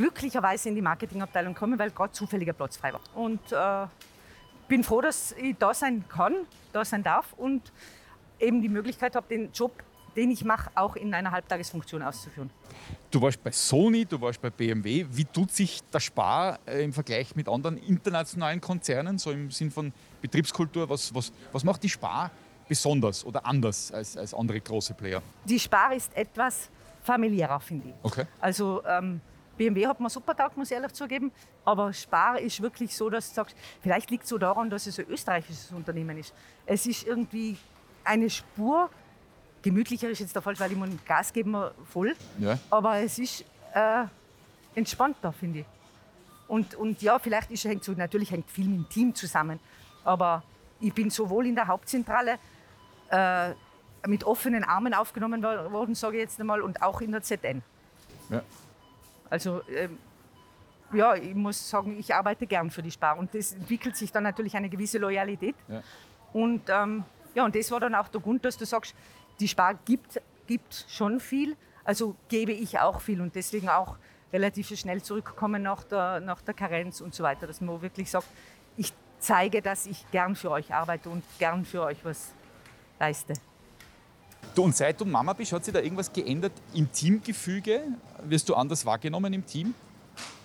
glücklicherweise 0.00 0.70
in 0.70 0.74
die 0.74 0.80
Marketingabteilung 0.80 1.52
gekommen, 1.52 1.78
weil 1.78 1.90
gerade 1.90 2.12
zufälliger 2.12 2.54
Platz 2.54 2.78
frei 2.78 2.94
war. 2.94 3.00
Und 3.14 3.52
äh, 3.52 3.86
bin 4.66 4.82
froh, 4.82 5.02
dass 5.02 5.32
ich 5.32 5.54
da 5.58 5.74
sein 5.74 6.04
kann, 6.08 6.34
da 6.72 6.86
sein 6.86 7.02
darf 7.02 7.34
und 7.34 7.70
eben 8.38 8.62
die 8.62 8.70
Möglichkeit 8.70 9.14
habe, 9.14 9.26
den 9.28 9.52
Job, 9.52 9.72
den 10.16 10.30
ich 10.30 10.42
mache, 10.42 10.70
auch 10.74 10.96
in 10.96 11.12
einer 11.12 11.30
Halbtagesfunktion 11.30 12.02
auszuführen. 12.02 12.48
Du 13.10 13.20
warst 13.20 13.44
bei 13.44 13.50
Sony, 13.50 14.06
du 14.06 14.18
warst 14.18 14.40
bei 14.40 14.48
BMW. 14.48 15.04
Wie 15.10 15.26
tut 15.26 15.52
sich 15.52 15.82
der 15.92 16.00
Spar 16.00 16.58
äh, 16.66 16.82
im 16.82 16.94
Vergleich 16.94 17.36
mit 17.36 17.46
anderen 17.46 17.76
internationalen 17.76 18.60
Konzernen, 18.60 19.18
so 19.18 19.30
im 19.32 19.50
Sinn 19.50 19.70
von 19.70 19.92
Betriebskultur? 20.22 20.88
Was, 20.88 21.14
was, 21.14 21.30
was 21.52 21.62
macht 21.62 21.82
die 21.82 21.90
Spar 21.90 22.30
besonders 22.66 23.22
oder 23.22 23.44
anders 23.44 23.92
als, 23.92 24.16
als 24.16 24.32
andere 24.32 24.60
große 24.62 24.94
Player? 24.94 25.20
Die 25.44 25.60
Spar 25.60 25.92
ist 25.94 26.16
etwas 26.16 26.70
familiärer, 27.02 27.60
finde 27.60 27.90
ich. 27.90 27.94
Okay. 28.02 28.24
Also 28.40 28.82
ähm, 28.86 29.20
BMW 29.60 29.86
hat 29.86 30.00
mir 30.00 30.08
super 30.08 30.34
taugt, 30.34 30.56
muss 30.56 30.70
ich 30.70 30.74
ehrlich 30.74 30.94
zugeben. 30.94 31.30
Aber 31.66 31.92
Spar 31.92 32.38
ist 32.40 32.62
wirklich 32.62 32.96
so, 32.96 33.10
dass 33.10 33.28
du 33.28 33.34
sagst, 33.34 33.54
vielleicht 33.82 34.10
liegt 34.10 34.24
es 34.24 34.30
so 34.30 34.38
daran, 34.38 34.70
dass 34.70 34.86
es 34.86 34.98
ein 34.98 35.06
österreichisches 35.06 35.70
Unternehmen 35.72 36.16
ist. 36.16 36.32
Es 36.64 36.86
ist 36.86 37.06
irgendwie 37.06 37.58
eine 38.02 38.30
Spur, 38.30 38.88
gemütlicher 39.60 40.08
ist 40.08 40.20
jetzt 40.20 40.34
der 40.34 40.40
Fall, 40.40 40.58
weil 40.58 40.72
ich 40.72 40.78
muss 40.78 40.88
Gas 41.06 41.30
geben 41.30 41.50
wir 41.50 41.74
voll. 41.84 42.16
Ja. 42.38 42.58
Aber 42.70 42.96
es 43.00 43.18
ist 43.18 43.44
äh, 43.74 44.04
entspannter, 44.74 45.30
finde 45.30 45.58
ich. 45.58 45.66
Und, 46.48 46.74
und 46.76 47.02
ja, 47.02 47.18
vielleicht 47.18 47.50
ist, 47.50 47.64
hängt 47.64 47.84
so, 47.84 47.92
natürlich 47.92 48.30
hängt 48.30 48.50
viel 48.50 48.66
mit 48.66 48.78
dem 48.78 48.88
Team 48.88 49.14
zusammen. 49.14 49.60
Aber 50.04 50.42
ich 50.80 50.94
bin 50.94 51.10
sowohl 51.10 51.46
in 51.46 51.54
der 51.54 51.66
Hauptzentrale 51.66 52.38
äh, 53.10 53.50
mit 54.06 54.24
offenen 54.24 54.64
Armen 54.64 54.94
aufgenommen 54.94 55.42
worden, 55.42 55.94
sage 55.94 56.16
ich 56.16 56.22
jetzt 56.22 56.40
einmal, 56.40 56.62
und 56.62 56.80
auch 56.80 57.02
in 57.02 57.12
der 57.12 57.20
ZN. 57.20 57.62
Ja. 58.30 58.42
Also 59.30 59.62
ähm, 59.74 59.98
ja, 60.92 61.14
ich 61.14 61.34
muss 61.34 61.70
sagen, 61.70 61.98
ich 61.98 62.12
arbeite 62.14 62.46
gern 62.46 62.70
für 62.70 62.82
die 62.82 62.90
Spar 62.90 63.16
und 63.16 63.32
das 63.34 63.52
entwickelt 63.52 63.96
sich 63.96 64.10
dann 64.10 64.24
natürlich 64.24 64.56
eine 64.56 64.68
gewisse 64.68 64.98
Loyalität. 64.98 65.54
Ja. 65.68 65.82
Und 66.32 66.62
ähm, 66.68 67.04
ja, 67.34 67.44
und 67.44 67.54
das 67.54 67.70
war 67.70 67.80
dann 67.80 67.94
auch 67.94 68.08
der 68.08 68.20
Grund, 68.20 68.44
dass 68.44 68.56
du 68.56 68.66
sagst, 68.66 68.94
die 69.38 69.48
Spar 69.48 69.74
gibt, 69.84 70.20
gibt 70.46 70.84
schon 70.88 71.20
viel, 71.20 71.56
also 71.84 72.16
gebe 72.28 72.52
ich 72.52 72.78
auch 72.78 73.00
viel 73.00 73.20
und 73.20 73.34
deswegen 73.34 73.68
auch 73.68 73.96
relativ 74.32 74.68
schnell 74.78 75.02
zurückkommen 75.02 75.62
nach 75.62 75.84
der, 75.84 76.20
nach 76.20 76.40
der 76.42 76.54
Karenz 76.54 77.00
und 77.00 77.14
so 77.14 77.22
weiter, 77.22 77.46
dass 77.46 77.60
man 77.60 77.80
wirklich 77.82 78.10
sagt, 78.10 78.26
ich 78.76 78.92
zeige, 79.18 79.62
dass 79.62 79.86
ich 79.86 80.08
gern 80.10 80.34
für 80.34 80.50
euch 80.50 80.72
arbeite 80.72 81.08
und 81.08 81.22
gern 81.38 81.64
für 81.64 81.82
euch 81.82 82.04
was 82.04 82.32
leiste. 82.98 83.34
Du, 84.54 84.64
und 84.64 84.74
seit 84.74 85.00
du 85.00 85.04
Mama 85.04 85.32
bist, 85.32 85.52
hat 85.52 85.64
sich 85.64 85.72
da 85.72 85.80
irgendwas 85.80 86.12
geändert 86.12 86.52
im 86.74 86.90
Teamgefüge? 86.90 87.82
Wirst 88.24 88.48
du 88.48 88.54
anders 88.54 88.84
wahrgenommen 88.84 89.32
im 89.32 89.44
Team, 89.46 89.74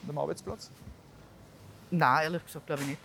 am 0.08 0.18
Arbeitsplatz? 0.18 0.72
Nein, 1.92 2.24
ehrlich 2.24 2.46
gesagt 2.46 2.66
glaube 2.66 2.82
ich 2.84 2.88
nicht. 2.90 3.02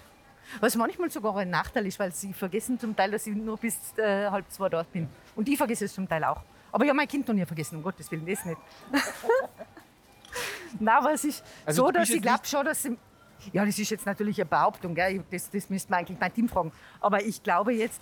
Was 0.59 0.75
manchmal 0.75 1.11
sogar 1.11 1.37
ein 1.37 1.51
Nachteil 1.51 1.87
ist, 1.87 1.99
weil 1.99 2.13
sie 2.13 2.33
vergessen 2.33 2.79
zum 2.79 2.97
Teil, 2.97 3.11
dass 3.13 3.27
ich 3.27 3.35
nur 3.35 3.57
bis 3.57 3.77
äh, 3.97 4.29
halb 4.29 4.51
zwei 4.51 4.69
dort 4.69 4.93
bin. 4.93 5.09
Und 5.37 5.49
ich 5.49 5.57
vergesse 5.57 5.85
es 5.85 5.95
zum 5.95 6.09
Teil 6.09 6.25
auch. 6.25 6.43
Aber 6.73 6.85
ich 6.85 6.91
habe 6.91 6.97
mein 6.97 7.09
Kind 7.09 7.27
noch 7.29 7.35
nie 7.35 7.45
vergessen, 7.45 7.77
um 7.77 7.83
Gottes 7.83 8.11
Willen, 8.11 8.27
das 8.27 8.45
nicht. 8.45 8.59
Nein, 10.79 10.97
aber 10.97 11.13
es 11.13 11.25
ist 11.25 11.45
Also 11.65 11.87
so, 11.87 11.91
dass 11.93 12.11
ich 12.11 12.23
glaube 12.23 12.45
schon, 12.45 12.65
dass 12.65 12.83
sie. 12.83 12.97
Ja, 13.53 13.65
das 13.65 13.79
ist 13.79 13.91
jetzt 13.91 14.07
natürlich 14.07 14.39
eine 14.41 14.49
Behauptung, 14.49 14.95
gell? 14.95 15.25
Das, 15.31 15.51
das 15.51 15.71
müsste 15.71 15.91
man 15.91 16.01
eigentlich 16.01 16.19
mein 16.21 16.33
Team 16.33 16.49
fragen. 16.49 16.73
Aber 17.01 17.23
ich 17.25 17.43
glaube 17.43 17.73
jetzt, 17.73 18.01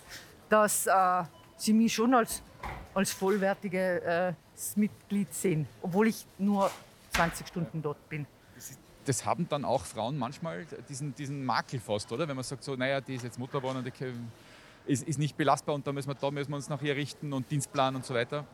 dass 0.49 0.85
äh, 0.85 1.23
sie 1.55 1.73
mich 1.73 1.93
schon 1.93 2.13
als, 2.13 2.41
als 2.93 3.11
vollwertiges 3.13 4.01
äh, 4.01 4.33
Mitglied 4.75 5.33
sehen, 5.33 5.67
obwohl 5.81 6.07
ich 6.07 6.25
nur 6.37 6.69
20 7.13 7.47
Stunden 7.47 7.81
dort 7.81 8.09
bin. 8.09 8.25
Das 9.05 9.25
haben 9.25 9.47
dann 9.49 9.65
auch 9.65 9.85
Frauen 9.85 10.17
manchmal 10.17 10.65
diesen, 10.87 11.15
diesen 11.15 11.45
Makel 11.45 11.79
fast, 11.79 12.11
oder? 12.11 12.27
Wenn 12.27 12.35
man 12.35 12.43
sagt, 12.43 12.63
so, 12.63 12.75
naja, 12.75 13.01
die 13.01 13.15
ist 13.15 13.23
jetzt 13.23 13.39
Mutter 13.39 13.59
geworden 13.59 13.77
und 13.77 13.85
die 13.85 13.91
ist, 14.85 15.07
ist 15.07 15.17
nicht 15.17 15.37
belastbar 15.37 15.75
und 15.75 15.87
da 15.87 15.91
müssen, 15.91 16.09
wir, 16.09 16.15
da 16.15 16.29
müssen 16.29 16.49
wir 16.49 16.57
uns 16.57 16.69
nach 16.69 16.81
ihr 16.81 16.95
richten 16.95 17.33
und 17.33 17.49
Dienstplan 17.49 17.95
und 17.95 18.05
so 18.05 18.13
weiter. 18.13 18.45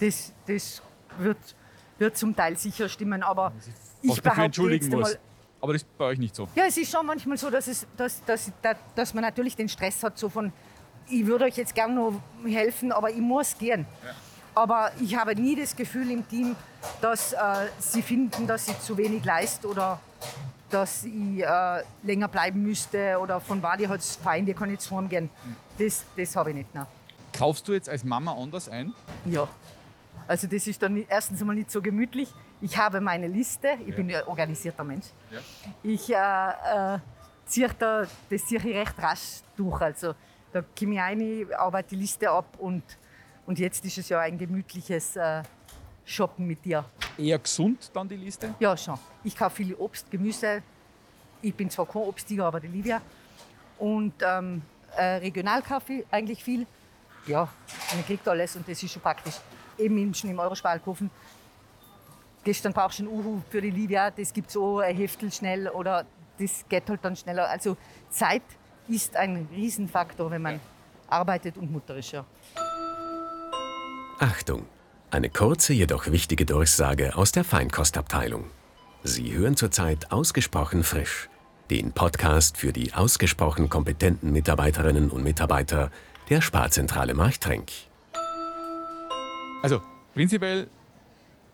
Das, 0.00 0.32
das 0.46 0.82
wird, 1.18 1.38
wird 1.98 2.16
zum 2.16 2.34
Teil 2.34 2.56
sicher 2.56 2.88
stimmen, 2.88 3.22
aber 3.22 3.52
ich 4.02 4.20
behaupte 4.20 4.42
entschuldigen 4.42 4.84
jetzt 4.86 4.92
muss. 4.92 5.18
Aber 5.60 5.74
das 5.74 5.82
ist 5.82 5.98
bei 5.98 6.06
euch 6.06 6.18
nicht 6.18 6.34
so. 6.34 6.48
Ja, 6.54 6.64
es 6.66 6.76
ist 6.76 6.90
schon 6.90 7.04
manchmal 7.04 7.36
so, 7.36 7.50
dass, 7.50 7.68
es, 7.68 7.86
dass, 7.96 8.24
dass, 8.24 8.50
dass, 8.94 9.14
man 9.14 9.22
natürlich 9.22 9.56
den 9.56 9.68
Stress 9.68 10.02
hat, 10.02 10.18
so 10.18 10.28
von, 10.28 10.52
ich 11.08 11.26
würde 11.26 11.44
euch 11.44 11.56
jetzt 11.56 11.74
gerne 11.74 11.94
noch 11.94 12.20
helfen, 12.44 12.92
aber 12.92 13.10
ich 13.10 13.18
muss 13.18 13.56
gehen. 13.58 13.86
Aber 14.60 14.92
ich 15.00 15.16
habe 15.16 15.34
nie 15.34 15.56
das 15.56 15.74
Gefühl 15.74 16.10
im 16.10 16.28
Team, 16.28 16.54
dass 17.00 17.32
äh, 17.32 17.38
sie 17.78 18.02
finden, 18.02 18.46
dass 18.46 18.68
ich 18.68 18.78
zu 18.80 18.94
wenig 18.98 19.24
leiste 19.24 19.66
oder 19.66 19.98
dass 20.68 21.02
ich 21.04 21.42
äh, 21.42 21.82
länger 22.02 22.28
bleiben 22.28 22.62
müsste 22.62 23.18
oder 23.18 23.40
von 23.40 23.62
Wadi 23.62 23.84
hat 23.84 24.00
es 24.00 24.16
fein, 24.16 24.44
die 24.44 24.52
kann 24.52 24.70
jetzt 24.70 24.90
heimgehen. 24.90 25.30
Das, 25.78 26.04
das 26.14 26.36
habe 26.36 26.50
ich 26.50 26.56
nicht. 26.56 26.74
Nein. 26.74 26.84
Kaufst 27.32 27.66
du 27.68 27.72
jetzt 27.72 27.88
als 27.88 28.04
Mama 28.04 28.34
anders 28.34 28.68
ein? 28.68 28.92
Ja. 29.24 29.48
Also 30.28 30.46
das 30.46 30.66
ist 30.66 30.82
dann 30.82 31.06
erstens 31.08 31.40
einmal 31.40 31.56
nicht 31.56 31.70
so 31.70 31.80
gemütlich. 31.80 32.28
Ich 32.60 32.76
habe 32.76 33.00
meine 33.00 33.28
Liste, 33.28 33.78
ich 33.86 33.96
bin 33.96 34.14
ein 34.14 34.24
organisierter 34.24 34.84
Mensch. 34.84 35.06
Ja. 35.30 35.38
Ich 35.82 36.10
äh, 36.10 36.96
äh, 36.96 36.98
ziehe 37.46 37.70
da, 37.78 38.06
das 38.28 38.44
ziehe 38.44 38.60
ich 38.60 38.76
recht 38.76 38.98
rasch 38.98 39.40
durch. 39.56 39.80
Also 39.80 40.12
da 40.52 40.62
komme 40.78 40.96
ich 40.96 41.00
rein, 41.00 41.46
arbeite 41.56 41.88
die 41.88 41.96
Liste 41.96 42.30
ab 42.30 42.58
und, 42.58 42.82
und 43.46 43.58
jetzt 43.58 43.84
ist 43.84 43.98
es 43.98 44.08
ja 44.08 44.20
ein 44.20 44.38
gemütliches 44.38 45.16
äh, 45.16 45.42
Shoppen 46.04 46.46
mit 46.46 46.64
dir. 46.64 46.84
Eher 47.16 47.38
gesund 47.38 47.90
dann 47.94 48.08
die 48.08 48.16
Liste? 48.16 48.54
Ja, 48.58 48.76
schon. 48.76 48.98
Ich 49.24 49.36
kaufe 49.36 49.56
viel 49.56 49.74
Obst, 49.74 50.10
Gemüse. 50.10 50.62
Ich 51.42 51.54
bin 51.54 51.70
zwar 51.70 51.86
kein 51.86 52.02
Obsttiger, 52.02 52.46
aber 52.46 52.60
die 52.60 52.68
Livia. 52.68 53.00
Und 53.78 54.14
ähm, 54.22 54.62
äh, 54.96 55.16
regional 55.16 55.62
kaufe 55.62 55.92
ich 55.92 56.06
eigentlich 56.10 56.42
viel. 56.42 56.66
Ja, 57.26 57.48
man 57.94 58.04
kriegt 58.04 58.26
alles 58.28 58.56
und 58.56 58.68
das 58.68 58.82
ist 58.82 58.92
schon 58.92 59.02
praktisch. 59.02 59.36
Eben 59.78 59.98
im, 59.98 60.14
schon 60.14 60.30
im 60.30 60.38
Eurosparkofen. 60.38 61.10
Gestern 62.42 62.72
brauchst 62.72 62.98
du 62.98 63.04
ein 63.04 63.08
Uhu 63.08 63.42
für 63.50 63.60
die 63.60 63.70
Livia, 63.70 64.10
das 64.10 64.32
gibt 64.32 64.50
so 64.50 64.78
ein 64.78 64.96
Heftel 64.96 65.30
schnell 65.30 65.68
oder 65.68 66.06
das 66.38 66.64
geht 66.68 66.88
halt 66.88 67.04
dann 67.04 67.14
schneller. 67.14 67.48
Also 67.48 67.76
Zeit 68.08 68.42
ist 68.88 69.14
ein 69.14 69.46
Riesenfaktor, 69.52 70.30
wenn 70.30 70.42
man 70.42 70.60
arbeitet 71.08 71.58
und 71.58 71.70
Mutter 71.70 71.96
ist. 71.96 72.12
Ja. 72.12 72.24
Achtung! 74.22 74.66
Eine 75.10 75.30
kurze, 75.30 75.72
jedoch 75.72 76.06
wichtige 76.08 76.44
Durchsage 76.44 77.16
aus 77.16 77.32
der 77.32 77.42
Feinkostabteilung. 77.42 78.44
Sie 79.02 79.32
hören 79.32 79.56
zurzeit 79.56 80.12
ausgesprochen 80.12 80.84
frisch, 80.84 81.30
den 81.70 81.92
Podcast 81.92 82.58
für 82.58 82.70
die 82.70 82.92
ausgesprochen 82.92 83.70
kompetenten 83.70 84.30
Mitarbeiterinnen 84.30 85.08
und 85.08 85.24
Mitarbeiter 85.24 85.90
der 86.28 86.42
Sparzentrale 86.42 87.14
Marchtrenk. 87.14 87.70
Also 89.62 89.80
prinzipiell 90.12 90.68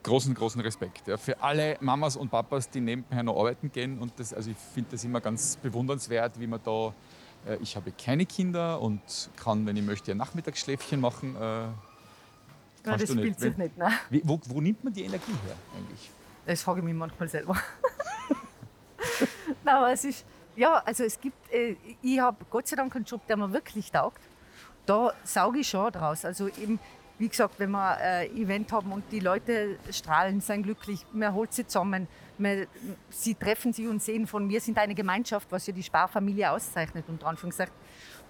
großen, 0.03 0.35
großen 0.35 0.61
Respekt 0.61 1.07
ja, 1.07 1.19
für 1.19 1.41
alle 1.41 1.77
Mamas 1.81 2.17
und 2.17 2.33
Papas, 2.33 2.69
die 2.69 2.81
nebenher 2.81 3.23
noch 3.23 3.39
arbeiten 3.39 3.71
gehen. 3.71 4.01
Und 4.01 4.15
das, 4.17 4.35
also 4.35 4.51
ich 4.51 4.57
finde 4.75 4.91
das 4.91 5.05
immer 5.05 5.21
ganz 5.21 5.57
bewundernswert, 5.63 6.41
wie 6.41 6.49
man 6.49 6.59
da, 6.65 6.93
äh, 7.47 7.59
ich 7.63 7.77
habe 7.77 7.93
keine 7.93 8.27
Kinder 8.27 8.83
und 8.83 9.31
kann, 9.37 9.67
wenn 9.67 9.77
ich 9.77 9.85
möchte, 9.85 10.11
ein 10.11 10.19
Nachmittagsschläfchen 10.19 11.01
machen. 11.01 11.37
Äh, 11.37 11.69
Kannst 12.87 13.03
das 13.03 13.17
spielt 13.17 13.41
sich 13.41 13.57
nicht. 13.57 13.77
Nein. 13.77 13.93
wie, 14.11 14.23
wo, 14.25 14.41
wo 14.47 14.61
nimmt 14.61 14.85
man 14.85 14.93
die 14.93 15.05
Energie 15.05 15.33
her 15.47 15.57
eigentlich? 15.77 16.11
Das 16.47 16.63
frage 16.63 16.79
ich 16.79 16.85
mich 16.85 16.95
manchmal 16.95 17.29
selber. 17.29 17.55
Nein, 19.65 19.75
aber 19.75 19.93
es 19.93 20.05
ist, 20.05 20.25
ja, 20.55 20.81
also 20.85 21.03
es 21.03 21.21
gibt, 21.21 21.53
äh, 21.53 21.75
ich 22.01 22.21
habe 22.21 22.37
Gott 22.49 22.69
sei 22.69 22.77
Dank 22.77 22.95
einen 22.95 23.05
Job, 23.05 23.27
der 23.27 23.37
mir 23.37 23.53
wirklich 23.53 23.91
taugt. 23.91 24.21
Da 24.87 25.13
sauge 25.25 25.59
ich 25.59 25.69
schon 25.69 25.91
draus. 25.91 26.25
Also 26.25 26.47
eben, 26.47 26.79
wie 27.19 27.29
gesagt, 27.29 27.59
wenn 27.59 27.73
wir 27.73 27.97
ein 27.97 28.37
Event 28.37 28.71
haben 28.71 28.93
und 28.93 29.03
die 29.11 29.19
Leute 29.19 29.81
strahlen, 29.91 30.41
sind 30.41 30.63
glücklich, 30.63 31.05
man 31.13 31.35
holt 31.35 31.53
sie 31.53 31.67
zusammen, 31.67 32.07
man, 32.39 32.69
sie 33.11 33.35
treffen 33.35 33.73
sich 33.73 33.89
und 33.89 34.01
sehen 34.01 34.29
von 34.29 34.47
mir 34.47 34.61
sind 34.61 34.79
eine 34.79 34.95
Gemeinschaft, 34.95 35.51
was 35.51 35.67
ja 35.67 35.73
die 35.73 35.83
Sparfamilie 35.83 36.53
auszeichnet, 36.53 37.05
unter 37.09 37.27
Anführungszeichen. 37.27 37.75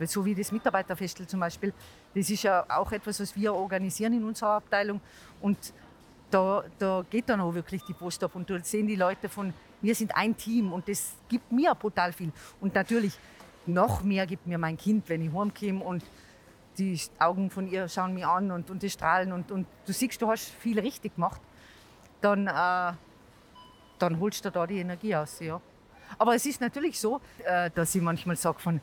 So 0.04 0.24
wie 0.24 0.35
das 0.35 0.52
Mitarbeiterfestel 0.52 1.26
zum 1.26 1.40
Beispiel, 1.40 1.72
das 2.14 2.28
ist 2.28 2.42
ja 2.42 2.64
auch 2.68 2.92
etwas, 2.92 3.20
was 3.20 3.35
wir 3.35 3.54
organisieren 3.54 4.12
in 4.12 4.24
unserer 4.24 4.56
Abteilung. 4.56 5.00
Und 5.40 5.72
da, 6.30 6.64
da 6.78 7.04
geht 7.09 7.28
dann 7.28 7.40
auch 7.40 7.54
wirklich 7.54 7.82
die 7.85 7.94
Post 7.94 8.22
ab 8.24 8.35
und 8.35 8.50
da 8.50 8.59
sehen 8.62 8.87
die 8.87 8.96
Leute 8.96 9.28
von, 9.28 9.54
wir 9.80 9.94
sind 9.94 10.14
ein 10.16 10.37
Team 10.37 10.72
und 10.72 10.88
das 10.88 11.14
gibt 11.28 11.50
mir 11.52 11.74
brutal 11.74 12.12
viel. 12.12 12.32
Und 12.61 12.74
natürlich 12.74 13.18
noch 13.66 14.02
mehr 14.02 14.26
gibt 14.26 14.46
mir 14.46 14.59
mein 14.59 14.76
Kind, 14.76 15.09
wenn 15.09 15.22
ich 15.22 15.32
heimkomme 15.32 15.85
und 15.85 16.04
die 16.78 17.00
Augen 17.18 17.50
von 17.50 17.66
ihr 17.68 17.88
schauen 17.88 18.14
mich 18.14 18.26
an 18.26 18.50
und, 18.50 18.70
und 18.70 18.82
die 18.82 18.90
strahlen 18.90 19.32
und, 19.32 19.50
und 19.50 19.66
du 19.87 19.92
siehst, 19.92 20.20
du 20.20 20.28
hast 20.28 20.50
viel 20.50 20.78
richtig 20.78 21.14
gemacht, 21.14 21.40
dann, 22.20 22.46
äh, 22.46 22.92
dann 23.98 24.20
holst 24.20 24.44
du 24.44 24.50
da 24.50 24.66
die 24.66 24.78
Energie 24.78 25.14
aus. 25.14 25.40
Ja. 25.40 25.61
Aber 26.18 26.35
es 26.35 26.44
ist 26.46 26.61
natürlich 26.61 27.00
so, 27.00 27.20
äh, 27.44 27.70
dass 27.70 27.94
ich 27.94 28.02
manchmal 28.02 28.37
sage 28.37 28.59
von, 28.59 28.80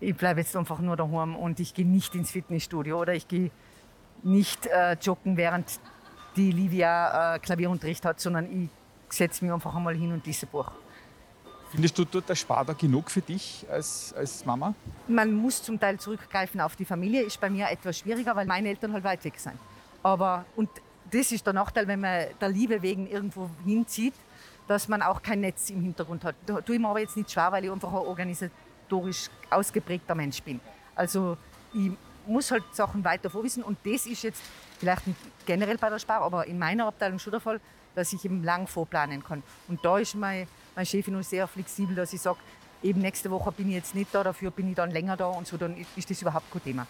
ich 0.00 0.16
bleibe 0.16 0.40
jetzt 0.40 0.56
einfach 0.56 0.78
nur 0.80 0.96
daheim 0.96 1.36
und 1.36 1.60
ich 1.60 1.74
gehe 1.74 1.86
nicht 1.86 2.14
ins 2.14 2.30
Fitnessstudio 2.30 3.00
oder 3.00 3.14
ich 3.14 3.28
gehe 3.28 3.50
nicht 4.22 4.66
äh, 4.66 4.94
joggen, 4.94 5.36
während 5.36 5.80
die 6.36 6.50
Livia 6.50 7.36
äh, 7.36 7.38
Klavierunterricht 7.38 8.04
hat, 8.04 8.20
sondern 8.20 8.50
ich 8.50 8.68
setze 9.08 9.44
mich 9.44 9.52
einfach 9.52 9.74
einmal 9.74 9.94
hin 9.94 10.12
und 10.12 10.26
lese 10.26 10.46
Buch. 10.46 10.70
Findest 11.70 11.98
du 11.98 12.04
dort 12.04 12.28
der 12.28 12.36
Spar 12.36 12.64
da 12.64 12.72
genug 12.72 13.10
für 13.10 13.20
dich 13.20 13.66
als, 13.68 14.14
als 14.16 14.44
Mama? 14.44 14.74
Man 15.08 15.34
muss 15.34 15.62
zum 15.62 15.78
Teil 15.78 15.98
zurückgreifen 15.98 16.60
auf 16.60 16.76
die 16.76 16.84
Familie, 16.84 17.22
ist 17.22 17.40
bei 17.40 17.50
mir 17.50 17.68
etwas 17.68 17.98
schwieriger, 17.98 18.34
weil 18.36 18.46
meine 18.46 18.68
Eltern 18.68 18.92
halt 18.92 19.02
weit 19.02 19.24
weg 19.24 19.38
sind. 19.38 19.58
Aber, 20.02 20.44
und 20.54 20.70
das 21.10 21.32
ist 21.32 21.44
der 21.44 21.52
Nachteil, 21.52 21.88
wenn 21.88 22.00
man 22.00 22.26
der 22.40 22.48
Liebe 22.48 22.80
wegen 22.80 23.08
irgendwo 23.08 23.50
hinzieht, 23.64 24.14
dass 24.68 24.88
man 24.88 25.02
auch 25.02 25.20
kein 25.22 25.40
Netz 25.40 25.70
im 25.70 25.82
Hintergrund 25.82 26.24
hat. 26.24 26.36
Da 26.46 26.60
tue 26.60 26.76
ich 26.76 26.80
mir 26.80 26.88
aber 26.88 27.00
jetzt 27.00 27.16
nicht 27.16 27.30
schwer, 27.30 27.50
weil 27.50 27.64
ich 27.64 27.70
einfach 27.70 27.92
ein 27.92 28.06
organisatorisch 28.84 29.30
ausgeprägter 29.50 30.14
Mensch 30.14 30.42
bin. 30.42 30.60
Also 30.94 31.36
ich 31.72 31.92
muss 32.26 32.50
halt 32.50 32.64
Sachen 32.72 33.04
weiter 33.04 33.28
vorwissen 33.30 33.62
und 33.62 33.78
das 33.84 34.06
ist 34.06 34.22
jetzt 34.22 34.42
vielleicht 34.78 35.06
nicht 35.06 35.18
generell 35.46 35.76
bei 35.76 35.90
der 35.90 35.98
Spar, 35.98 36.22
aber 36.22 36.46
in 36.46 36.58
meiner 36.58 36.86
Abteilung 36.86 37.18
schon 37.18 37.32
der 37.32 37.40
Fall, 37.40 37.60
dass 37.94 38.12
ich 38.12 38.24
eben 38.24 38.42
lang 38.42 38.66
vorplanen 38.66 39.22
kann. 39.22 39.42
Und 39.68 39.84
da 39.84 39.98
ist 39.98 40.14
mein, 40.14 40.46
mein 40.74 40.86
Chef 40.86 41.06
nur 41.08 41.22
sehr 41.22 41.46
flexibel, 41.46 41.94
dass 41.94 42.12
ich 42.12 42.20
sage, 42.20 42.38
eben 42.82 43.00
nächste 43.00 43.30
Woche 43.30 43.52
bin 43.52 43.68
ich 43.68 43.74
jetzt 43.74 43.94
nicht 43.94 44.14
da, 44.14 44.22
dafür 44.22 44.50
bin 44.50 44.68
ich 44.68 44.74
dann 44.74 44.90
länger 44.90 45.16
da 45.16 45.26
und 45.26 45.46
so, 45.46 45.56
dann 45.56 45.76
ist 45.96 46.10
das 46.10 46.20
überhaupt 46.22 46.50
kein 46.50 46.62
Thema. 46.62 46.86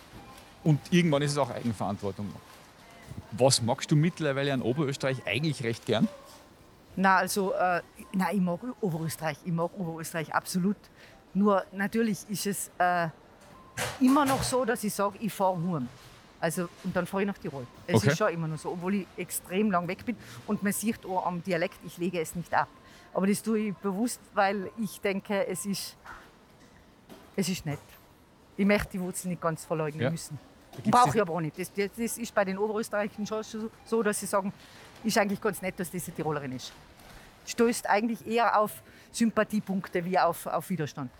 Und 0.62 0.80
irgendwann 0.90 1.22
ist 1.22 1.32
es 1.32 1.38
auch 1.38 1.50
Eigenverantwortung. 1.50 2.32
Was 3.32 3.60
magst 3.60 3.90
du 3.90 3.96
mittlerweile 3.96 4.52
an 4.52 4.62
Oberösterreich 4.62 5.26
eigentlich 5.26 5.62
recht 5.62 5.84
gern? 5.84 6.08
Na, 6.96 7.16
also, 7.16 7.52
äh, 7.54 7.82
na, 8.12 8.32
ich 8.32 8.40
mag 8.40 8.60
Oberösterreich, 8.80 9.38
ich 9.44 9.52
mag 9.52 9.70
Oberösterreich 9.76 10.32
absolut. 10.32 10.76
Nur 11.34 11.64
natürlich 11.72 12.18
ist 12.28 12.46
es 12.46 12.70
äh, 12.78 13.08
immer 14.00 14.24
noch 14.24 14.42
so, 14.42 14.64
dass 14.64 14.84
ich 14.84 14.94
sage, 14.94 15.16
ich 15.20 15.32
fahre 15.32 15.56
heim. 15.56 15.88
Also, 16.40 16.68
und 16.84 16.94
dann 16.94 17.06
fahre 17.06 17.22
ich 17.22 17.26
nach 17.26 17.38
Tirol. 17.38 17.66
Es 17.86 17.96
Okay. 17.96 18.08
ist 18.08 18.18
schon 18.18 18.28
immer 18.32 18.46
noch 18.46 18.58
so, 18.58 18.70
obwohl 18.72 18.94
ich 18.96 19.06
extrem 19.16 19.70
lang 19.70 19.88
weg 19.88 20.04
bin. 20.04 20.16
Und 20.46 20.62
man 20.62 20.72
sieht 20.72 21.04
auch 21.06 21.26
am 21.26 21.42
Dialekt, 21.42 21.78
ich 21.84 21.96
lege 21.98 22.20
es 22.20 22.34
nicht 22.34 22.52
ab. 22.52 22.68
Aber 23.12 23.26
das 23.26 23.42
tue 23.42 23.58
ich 23.58 23.76
bewusst, 23.76 24.20
weil 24.34 24.70
ich 24.78 25.00
denke, 25.00 25.46
es 25.46 25.64
ist, 25.66 25.96
es 27.36 27.48
ist 27.48 27.64
nett. 27.64 27.78
Ich 28.56 28.66
möchte 28.66 28.90
die 28.92 29.00
Wurzeln 29.00 29.30
nicht 29.30 29.40
ganz 29.42 29.64
verleugnen 29.64 30.02
Ja. 30.02 30.10
müssen. 30.10 30.38
Brauche 30.90 31.16
ich 31.16 31.20
aber 31.22 31.32
auch 31.34 31.40
nicht. 31.40 31.58
Das, 31.58 31.72
das, 31.72 32.18
ist 32.18 32.34
bei 32.34 32.44
den 32.44 32.58
Oberösterreichern 32.58 33.26
schon 33.26 33.42
so- 33.42 33.70
so, 33.84 34.02
dass 34.02 34.18
sie 34.20 34.26
sagen, 34.26 34.52
ist 35.02 35.16
eigentlich 35.18 35.40
ganz 35.40 35.62
nett, 35.62 35.78
dass 35.78 35.90
diese 35.90 36.12
Tirolerin 36.12 36.52
ist. 36.52 36.72
Stößt 37.46 37.88
eigentlich 37.88 38.26
eher 38.26 38.58
auf 38.58 38.82
Sympathiepunkte 39.12 40.04
wie 40.04 40.18
auf, 40.18 40.46
auf 40.46 40.68
Widerstand. 40.70 41.10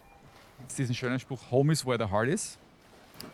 Gibt's 0.64 0.77
diesen 0.77 0.94
schönen 0.94 1.20
Spruch, 1.20 1.40
Home 1.50 1.74
is 1.74 1.85
where 1.85 1.98
the 1.98 2.11
heart 2.11 2.27
is. 2.27 2.57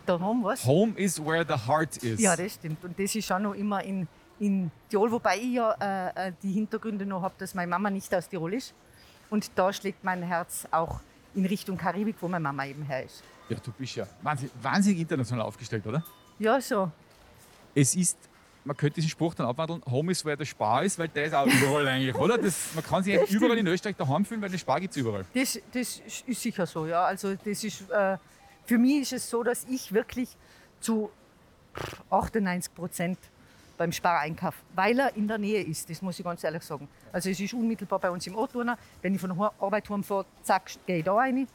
Da 0.05 0.19
haben 0.19 0.43
was. 0.43 0.67
Home 0.67 0.95
is 0.97 1.25
where 1.25 1.45
the 1.47 1.55
heart 1.55 1.97
is. 1.99 2.21
Ja, 2.21 2.35
das 2.35 2.55
stimmt. 2.55 2.85
Und 2.85 2.99
das 2.99 3.15
ist 3.15 3.25
schon 3.25 3.45
noch 3.45 3.55
immer 3.55 3.85
in, 3.85 4.09
in 4.41 4.69
Tirol, 4.89 5.13
wobei 5.13 5.39
ich 5.39 5.53
ja 5.53 5.71
äh, 5.81 6.29
äh, 6.29 6.33
die 6.43 6.51
Hintergründe 6.51 7.07
noch 7.07 7.23
habe, 7.23 7.35
dass 7.39 7.55
meine 7.55 7.69
Mama 7.69 7.89
nicht 7.89 8.13
aus 8.13 8.29
Tirol 8.29 8.55
ist. 8.55 8.75
Und 9.31 9.49
da 9.55 9.73
schlägt 9.73 10.03
mein 10.03 10.25
Herz 10.25 10.67
auch 10.73 10.99
in 11.37 11.47
Richtung 11.47 11.77
Karibik, 11.77 12.17
wo 12.21 12.27
meine 12.27 12.43
Mama 12.43 12.67
eben 12.67 12.83
her 12.83 13.05
ist. 13.05 13.23
ja, 13.49 13.57
du 13.63 13.71
bist 13.71 13.95
ja 13.95 14.09
wahnsinnig, 14.23 14.53
wahnsinnig 14.61 15.01
international 15.03 15.47
aufgestellt, 15.47 15.87
oder? 15.87 16.03
Ja, 16.41 16.61
so. 16.61 16.91
Es 17.77 17.95
ist, 17.95 18.19
man 18.65 18.77
könnte 18.77 18.97
diesen 18.97 19.11
Spruch 19.11 19.35
dann 19.35 19.47
abwandeln, 19.47 19.83
Home 19.91 20.13
is 20.13 20.25
where 20.25 20.37
the 20.39 20.45
Spar 20.45 20.85
ist, 20.85 20.99
weil 20.99 21.09
der 21.09 21.25
ist 21.25 21.35
auch 21.35 21.47
überall 21.47 21.89
eigentlich, 21.89 22.15
oder? 22.15 22.37
Das, 22.39 22.75
man 22.75 22.85
kann 22.85 23.03
sich 23.03 23.19
eigentlich 23.19 23.31
überall 23.31 23.57
in 23.59 23.67
Österreich 23.67 23.97
daheim 23.97 24.25
fühlen, 24.25 24.43
weil 24.43 24.51
den 24.51 24.59
Spar 24.59 24.81
gibt 24.81 24.93
es 24.93 24.97
überall. 24.99 25.25
Das, 25.35 25.59
das 25.73 26.03
ist 26.27 26.43
sicher 26.43 26.67
so, 26.67 26.87
ja. 26.87 27.05
Also 27.05 27.35
das 27.35 27.65
ist, 27.65 27.91
äh, 27.91 28.19
für 28.65 28.79
mich 28.79 29.03
ist 29.03 29.13
es 29.15 29.31
so, 29.31 29.43
dass 29.43 29.65
ich 29.65 29.93
wirklich 29.93 30.37
zu 30.81 31.11
98 32.11 32.75
Prozent 32.75 33.19
beim 33.79 33.93
Spar 33.93 34.21
einkaufe, 34.21 34.59
weil 34.75 34.99
er 34.99 35.17
in 35.17 35.27
der 35.27 35.39
Nähe 35.39 35.63
ist, 35.63 35.89
das 35.89 36.03
muss 36.03 36.19
ich 36.19 36.25
ganz 36.25 36.45
ehrlich 36.45 36.63
sagen. 36.63 36.87
Also 37.13 37.31
es 37.31 37.41
ist 37.41 37.55
unmittelbar 37.55 37.99
bei 37.99 38.11
uns 38.11 38.27
im 38.27 38.35
Ortturner. 38.35 38.77
Wenn 39.01 39.15
ich 39.15 39.21
von 39.21 39.35
der 39.35 39.53
Arbeit 39.59 39.89
heimfahre, 39.89 40.27
zack, 40.43 40.71
gehe 40.85 40.99
ich 40.99 41.05
da 41.05 41.15
rein. 41.15 41.49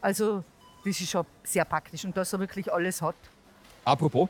Also 0.00 0.44
das 0.84 1.00
ist 1.00 1.08
schon 1.10 1.24
sehr 1.42 1.64
praktisch 1.64 2.04
und 2.04 2.14
dass 2.16 2.32
er 2.34 2.40
wirklich 2.40 2.70
alles 2.70 3.00
hat. 3.00 3.16
Apropos, 3.84 4.28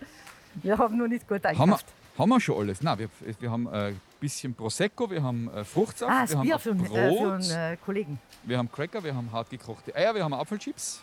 Wir 0.62 0.78
haben 0.78 0.96
nur 0.96 1.08
nicht 1.08 1.26
gut 1.26 1.44
einkauft. 1.44 1.86
Haben 2.20 2.28
wir 2.28 2.40
schon 2.40 2.58
alles? 2.58 2.82
Nein, 2.82 2.98
wir, 2.98 3.08
wir 3.40 3.50
haben 3.50 3.68
ein 3.68 4.00
bisschen 4.20 4.54
Prosecco, 4.54 5.10
wir 5.10 5.22
haben 5.22 5.50
äh, 5.52 5.64
Fruchtsaft, 5.64 6.12
Ah, 6.12 6.28
wir 6.28 6.36
haben 6.38 6.46
Bier 6.46 6.58
für, 6.58 6.70
einen- 6.70 6.84
Brot, 6.84 6.96
äh, 6.98 7.16
für 7.16 7.32
einen 7.32 7.72
äh, 7.72 7.76
Kollegen. 7.84 8.18
wir 8.44 8.58
haben 8.58 8.70
Cracker, 8.70 9.02
wir 9.02 9.14
haben 9.14 9.30
hart 9.32 9.50
gekochte 9.50 9.94
Eier, 9.94 10.14
wir 10.14 10.22
haben 10.24 10.34
Apfelchips. 10.34 11.00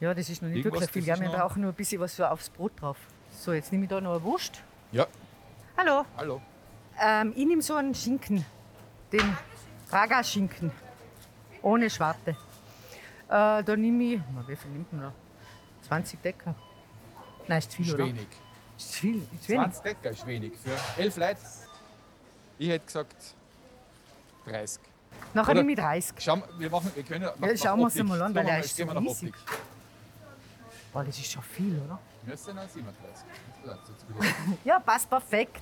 Ja, 0.00 0.12
das 0.14 0.28
ist 0.28 0.42
noch 0.42 0.48
nicht 0.48 0.64
Irgendwas, 0.64 0.80
wirklich 0.82 1.04
viel. 1.04 1.20
wir 1.20 1.28
brauchen 1.28 1.62
nur 1.62 1.70
ein 1.70 1.76
bisschen 1.76 2.00
was 2.00 2.14
für 2.14 2.28
aufs 2.30 2.48
Brot 2.50 2.72
drauf. 2.80 2.96
So, 3.38 3.52
jetzt 3.52 3.70
nehme 3.70 3.84
ich 3.84 3.90
da 3.90 4.00
noch 4.00 4.12
eine 4.14 4.22
Wurst. 4.24 4.60
Ja, 4.90 5.06
Hallo. 5.76 6.04
hallo. 6.16 6.40
Ähm, 7.00 7.32
ich 7.36 7.46
nehme 7.46 7.62
so 7.62 7.74
einen 7.76 7.94
Schinken, 7.94 8.44
den 9.12 9.36
Raga-Schinken, 9.90 10.70
ohne 11.62 11.88
Schwarte. 11.88 12.30
Äh, 12.30 12.34
da 13.28 13.76
nehme 13.76 14.04
ich, 14.04 14.20
na, 14.34 14.46
wie 14.48 14.56
viel 14.56 14.70
nimmt 14.72 14.92
man 14.92 15.02
da? 15.02 15.12
20 15.88 16.20
Decker. 16.22 16.54
Nein, 17.48 17.58
ist 17.58 17.70
zu 17.70 17.76
viel, 17.78 17.86
Ist 17.86 17.94
oder? 17.94 18.06
wenig. 18.06 18.26
Ist 18.84 18.94
viel, 18.96 19.26
ist 19.40 19.48
wenig. 19.48 19.62
20 19.72 19.82
Decker 19.82 20.10
ist 20.10 20.26
wenig. 20.26 20.52
Für 20.62 21.00
elf 21.02 21.16
Leute, 21.16 21.40
ich 22.58 22.68
hätte 22.68 22.84
gesagt 22.86 23.34
30. 24.46 24.80
Nachher 25.34 25.54
nehme 25.54 25.72
ich 25.72 25.78
30. 25.78 26.14
Schau, 26.18 26.36
mal, 26.36 26.48
wir 26.58 26.70
machen, 26.70 26.90
wir 26.94 27.02
können, 27.02 27.30
mach, 27.38 27.48
Ja, 27.48 27.56
schauen 27.56 27.78
wir 27.78 27.84
uns 27.84 27.94
mal 28.02 28.22
an, 28.22 28.34
weil 28.34 28.44
mal, 28.44 28.60
ist 28.60 28.76
so 28.76 28.84
nach 28.84 29.00
riesig. 29.00 29.34
Boah, 30.92 31.04
das 31.04 31.18
ist 31.18 31.30
schon 31.32 31.42
viel, 31.42 31.78
oder? 31.86 31.98
Ja 32.26 32.32
noch 32.32 32.68
37. 32.68 33.24
Das 33.64 33.74
ist 33.78 33.88
jetzt 33.88 34.06
gut. 34.08 34.26
Ja, 34.64 34.78
passt 34.78 35.08
perfekt. 35.08 35.60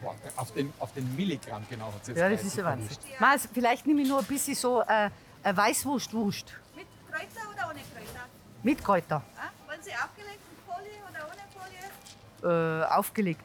Boah, 0.00 0.14
auf, 0.36 0.52
den, 0.52 0.72
auf 0.78 0.92
den 0.92 1.14
Milligramm 1.14 1.62
genau 1.68 1.86
hat 1.92 2.00
es 2.02 2.08
jetzt 2.08 2.16
Ja, 2.18 2.28
das 2.30 2.40
30 2.40 2.46
ist 2.46 2.56
ja 2.56 2.64
Wahnsinn. 2.64 2.88
erwischt. 2.88 3.20
Mas, 3.20 3.48
vielleicht 3.52 3.86
nehme 3.86 4.02
ich 4.02 4.08
nur 4.08 4.20
ein 4.20 4.24
bisschen 4.24 4.54
so 4.54 4.80
äh, 4.80 5.10
eine 5.42 5.56
Weißwurst-Wurst 5.56 6.46
Mit 6.74 6.86
Kräuter 7.10 7.50
oder 7.52 7.66
ohne 7.68 7.80
Kräuter? 7.80 8.24
mit 8.62 8.82
Kräuter 8.84 9.22
Ah, 9.36 9.50
wollen 9.68 9.82
Sie 9.82 9.90
aufgelegt 9.92 10.40
mit 10.48 10.58
Folie 10.66 10.98
oder 11.10 11.26
ohne 11.26 11.42
Folie? 11.52 11.90
Äh, 12.42 12.84
aufgelegt. 12.84 13.42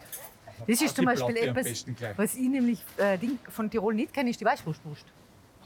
Das 0.68 0.82
ist 0.82 0.96
zum 0.96 1.06
Beispiel 1.06 1.38
etwas, 1.38 1.86
was 2.16 2.36
ich 2.36 2.48
nämlich 2.50 2.84
äh, 2.98 3.18
Ding 3.18 3.38
von 3.50 3.70
Tirol 3.70 3.94
nicht 3.94 4.14
kenne, 4.14 4.30
ist 4.30 4.40
die 4.40 4.46
Weißwurst-Wurst. 4.46 5.06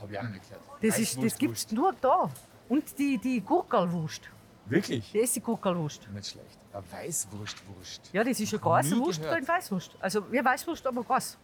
Habe 0.01 0.13
ich 0.13 0.19
auch 0.19 0.23
nicht 0.23 0.43
gehört. 0.43 0.63
Das, 0.81 0.99
ist, 0.99 1.21
das 1.21 1.37
gibt 1.37 1.57
es 1.57 1.71
nur 1.71 1.93
da. 1.93 2.29
Und 2.67 2.97
die, 2.97 3.17
die 3.17 3.41
Gurkelwurst. 3.41 4.29
Wirklich? 4.65 5.11
Die 5.11 5.19
ist 5.19 5.35
die 5.35 5.41
Gurkelwurst. 5.41 6.07
Nicht 6.11 6.27
schlecht. 6.27 6.57
Eine 6.71 6.83
Weißwurstwurst. 6.91 8.09
Ja, 8.13 8.23
das 8.23 8.39
ist 8.39 8.53
eine 8.53 8.59
große 8.59 8.97
Wurst, 8.97 9.21
gehört. 9.21 9.47
Weißwurst. 9.47 9.91
Also 9.99 10.31
wie 10.31 10.43
Weißwurst, 10.43 10.85
aber 10.85 11.03
groß. 11.03 11.37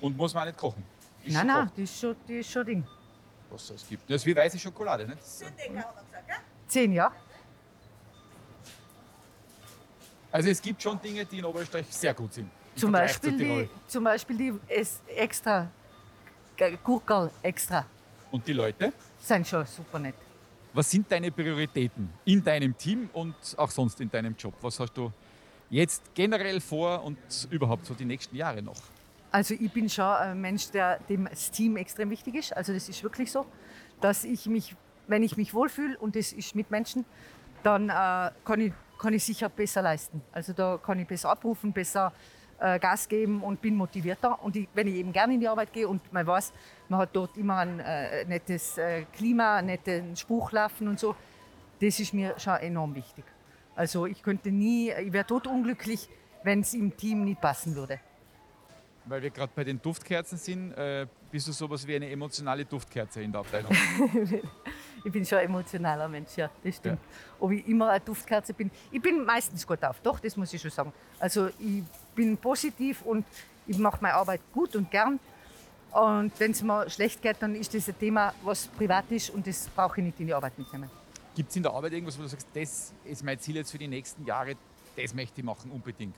Und 0.00 0.16
muss 0.16 0.34
man 0.34 0.42
auch 0.42 0.46
nicht 0.46 0.58
kochen. 0.58 0.84
Ist 1.24 1.34
Nein, 1.34 1.46
nein, 1.46 1.70
die 1.76 1.82
ist 1.82 1.98
schon, 1.98 2.16
die 2.26 2.38
ist 2.38 2.50
schon 2.50 2.66
Ding. 2.66 2.86
Was 3.50 3.70
es 3.70 3.86
gibt. 3.88 4.08
Das 4.08 4.16
ist 4.16 4.26
wie 4.26 4.36
weiße 4.36 4.58
Schokolade. 4.58 5.06
Nicht? 5.06 5.18
Das 5.18 5.38
Zehn 5.38 5.56
Decker 5.56 5.82
haben 5.82 5.96
wir 5.96 6.02
gesagt, 6.04 6.26
gell? 6.26 6.36
Zehn, 6.66 6.92
ja. 6.92 7.12
Also 10.32 10.48
es 10.48 10.60
gibt 10.62 10.80
schon 10.82 11.00
Dinge, 11.00 11.24
die 11.24 11.38
in 11.38 11.44
Oberösterreich 11.44 11.86
sehr 11.90 12.14
gut 12.14 12.32
sind. 12.32 12.48
Zum 12.76 12.88
zu 12.88 12.92
Beispiel, 12.92 13.36
Tirol. 13.36 13.62
die, 13.64 13.88
zum 13.88 14.04
Beispiel 14.04 14.36
die 14.36 14.52
es 14.68 15.00
extra, 15.16 15.68
Gurkel 16.84 17.30
extra, 17.42 17.84
Und 18.30 18.46
die 18.46 18.52
Leute? 18.52 18.92
sind 19.18 19.46
schon 19.46 19.66
super 19.66 19.98
nett. 19.98 20.14
Was 20.72 20.88
sind 20.88 21.10
deine 21.10 21.32
Prioritäten 21.32 22.08
in 22.24 22.44
deinem 22.44 22.76
Team 22.78 23.10
und 23.12 23.34
auch 23.56 23.70
sonst 23.70 24.00
in 24.00 24.08
deinem 24.10 24.36
Job? 24.36 24.54
Was 24.60 24.78
hast 24.78 24.92
du 24.96 25.10
jetzt 25.68 26.14
generell 26.14 26.60
vor 26.60 27.02
und 27.02 27.18
überhaupt 27.50 27.86
so 27.86 27.94
die 27.94 28.04
nächsten 28.04 28.36
Jahre 28.36 28.62
noch? 28.62 28.80
Also 29.32 29.54
ich 29.54 29.72
bin 29.72 29.88
schon 29.88 30.04
ein 30.04 30.40
Mensch, 30.40 30.70
der 30.70 30.98
dem 31.08 31.28
Team 31.52 31.76
extrem 31.76 32.10
wichtig 32.10 32.36
ist. 32.36 32.56
Also 32.56 32.72
das 32.72 32.88
ist 32.88 33.02
wirklich 33.02 33.32
so, 33.32 33.46
dass 34.00 34.22
ich 34.24 34.46
mich, 34.46 34.76
wenn 35.08 35.24
ich 35.24 35.36
mich 35.36 35.54
wohlfühle 35.54 35.98
und 35.98 36.14
das 36.14 36.32
ist 36.32 36.54
mit 36.54 36.70
Menschen, 36.70 37.04
dann 37.64 37.88
äh, 37.88 38.30
kann, 38.44 38.60
ich, 38.60 38.72
kann 39.00 39.14
ich 39.14 39.24
sicher 39.24 39.48
besser 39.48 39.82
leisten. 39.82 40.20
Also 40.30 40.52
da 40.52 40.78
kann 40.78 40.98
ich 40.98 41.06
besser 41.06 41.30
abrufen, 41.30 41.72
besser 41.72 42.12
äh, 42.58 42.78
Gas 42.78 43.08
geben 43.08 43.42
und 43.42 43.60
bin 43.60 43.74
motivierter. 43.74 44.42
Und 44.42 44.56
ich, 44.56 44.68
wenn 44.74 44.86
ich 44.86 44.96
eben 44.96 45.12
gerne 45.12 45.34
in 45.34 45.40
die 45.40 45.48
Arbeit 45.48 45.72
gehe 45.72 45.88
und 45.88 46.12
man 46.12 46.26
weiß, 46.26 46.52
man 46.88 47.00
hat 47.00 47.10
dort 47.14 47.36
immer 47.36 47.58
ein 47.58 47.80
äh, 47.80 48.24
nettes 48.26 48.76
äh, 48.76 49.04
Klima, 49.12 49.56
einen 49.56 49.68
netten 49.68 50.16
Spruch 50.16 50.52
laufen 50.52 50.86
und 50.86 51.00
so, 51.00 51.16
das 51.80 51.98
ist 51.98 52.12
mir 52.12 52.38
schon 52.38 52.56
enorm 52.56 52.94
wichtig. 52.94 53.24
Also 53.74 54.04
ich 54.04 54.22
könnte 54.22 54.50
nie, 54.50 54.90
ich 54.90 55.12
wäre 55.12 55.26
totunglücklich, 55.26 56.08
wenn 56.44 56.60
es 56.60 56.74
im 56.74 56.94
Team 56.94 57.24
nicht 57.24 57.40
passen 57.40 57.74
würde. 57.74 57.98
Weil 59.06 59.22
wir 59.22 59.30
gerade 59.30 59.52
bei 59.54 59.64
den 59.64 59.80
Duftkerzen 59.80 60.36
sind, 60.36 60.72
äh, 60.72 61.06
bist 61.30 61.48
du 61.48 61.52
sowas 61.52 61.86
wie 61.86 61.96
eine 61.96 62.10
emotionale 62.10 62.66
Duftkerze 62.66 63.22
in 63.22 63.32
der 63.32 63.40
Abteilung. 63.40 63.72
Ich 65.04 65.12
bin 65.12 65.24
schon 65.24 65.38
ein 65.38 65.46
emotionaler 65.46 66.08
Mensch, 66.08 66.36
ja, 66.36 66.50
das 66.62 66.76
stimmt. 66.76 66.98
Ob 67.38 67.52
ich 67.52 67.66
immer 67.66 67.90
eine 67.90 68.00
Duftkerze 68.00 68.52
bin, 68.52 68.70
ich 68.90 69.00
bin 69.00 69.24
meistens 69.24 69.66
gut 69.66 69.82
auf, 69.84 70.00
doch, 70.00 70.20
das 70.20 70.36
muss 70.36 70.52
ich 70.52 70.60
schon 70.60 70.70
sagen. 70.70 70.92
Also 71.18 71.48
ich 71.58 71.82
bin 72.14 72.36
positiv 72.36 73.02
und 73.02 73.24
ich 73.66 73.78
mache 73.78 73.98
meine 74.00 74.14
Arbeit 74.14 74.40
gut 74.52 74.76
und 74.76 74.90
gern. 74.90 75.18
Und 75.92 76.32
wenn 76.38 76.52
es 76.52 76.62
mir 76.62 76.88
schlecht 76.88 77.20
geht, 77.20 77.36
dann 77.40 77.54
ist 77.54 77.74
das 77.74 77.88
ein 77.88 77.98
Thema, 77.98 78.32
was 78.42 78.66
privat 78.68 79.10
ist 79.10 79.30
und 79.30 79.46
das 79.46 79.68
brauche 79.68 80.00
ich 80.00 80.06
nicht 80.06 80.20
in 80.20 80.26
die 80.26 80.34
Arbeit 80.34 80.56
mitnehmen. 80.58 80.90
Gibt 81.34 81.50
es 81.50 81.56
in 81.56 81.62
der 81.62 81.72
Arbeit 81.72 81.92
irgendwas, 81.92 82.18
wo 82.18 82.22
du 82.22 82.28
sagst, 82.28 82.46
das 82.54 82.92
ist 83.04 83.24
mein 83.24 83.38
Ziel 83.38 83.56
jetzt 83.56 83.70
für 83.70 83.78
die 83.78 83.88
nächsten 83.88 84.24
Jahre, 84.24 84.54
das 84.96 85.14
möchte 85.14 85.40
ich 85.40 85.44
machen, 85.44 85.70
unbedingt? 85.70 86.16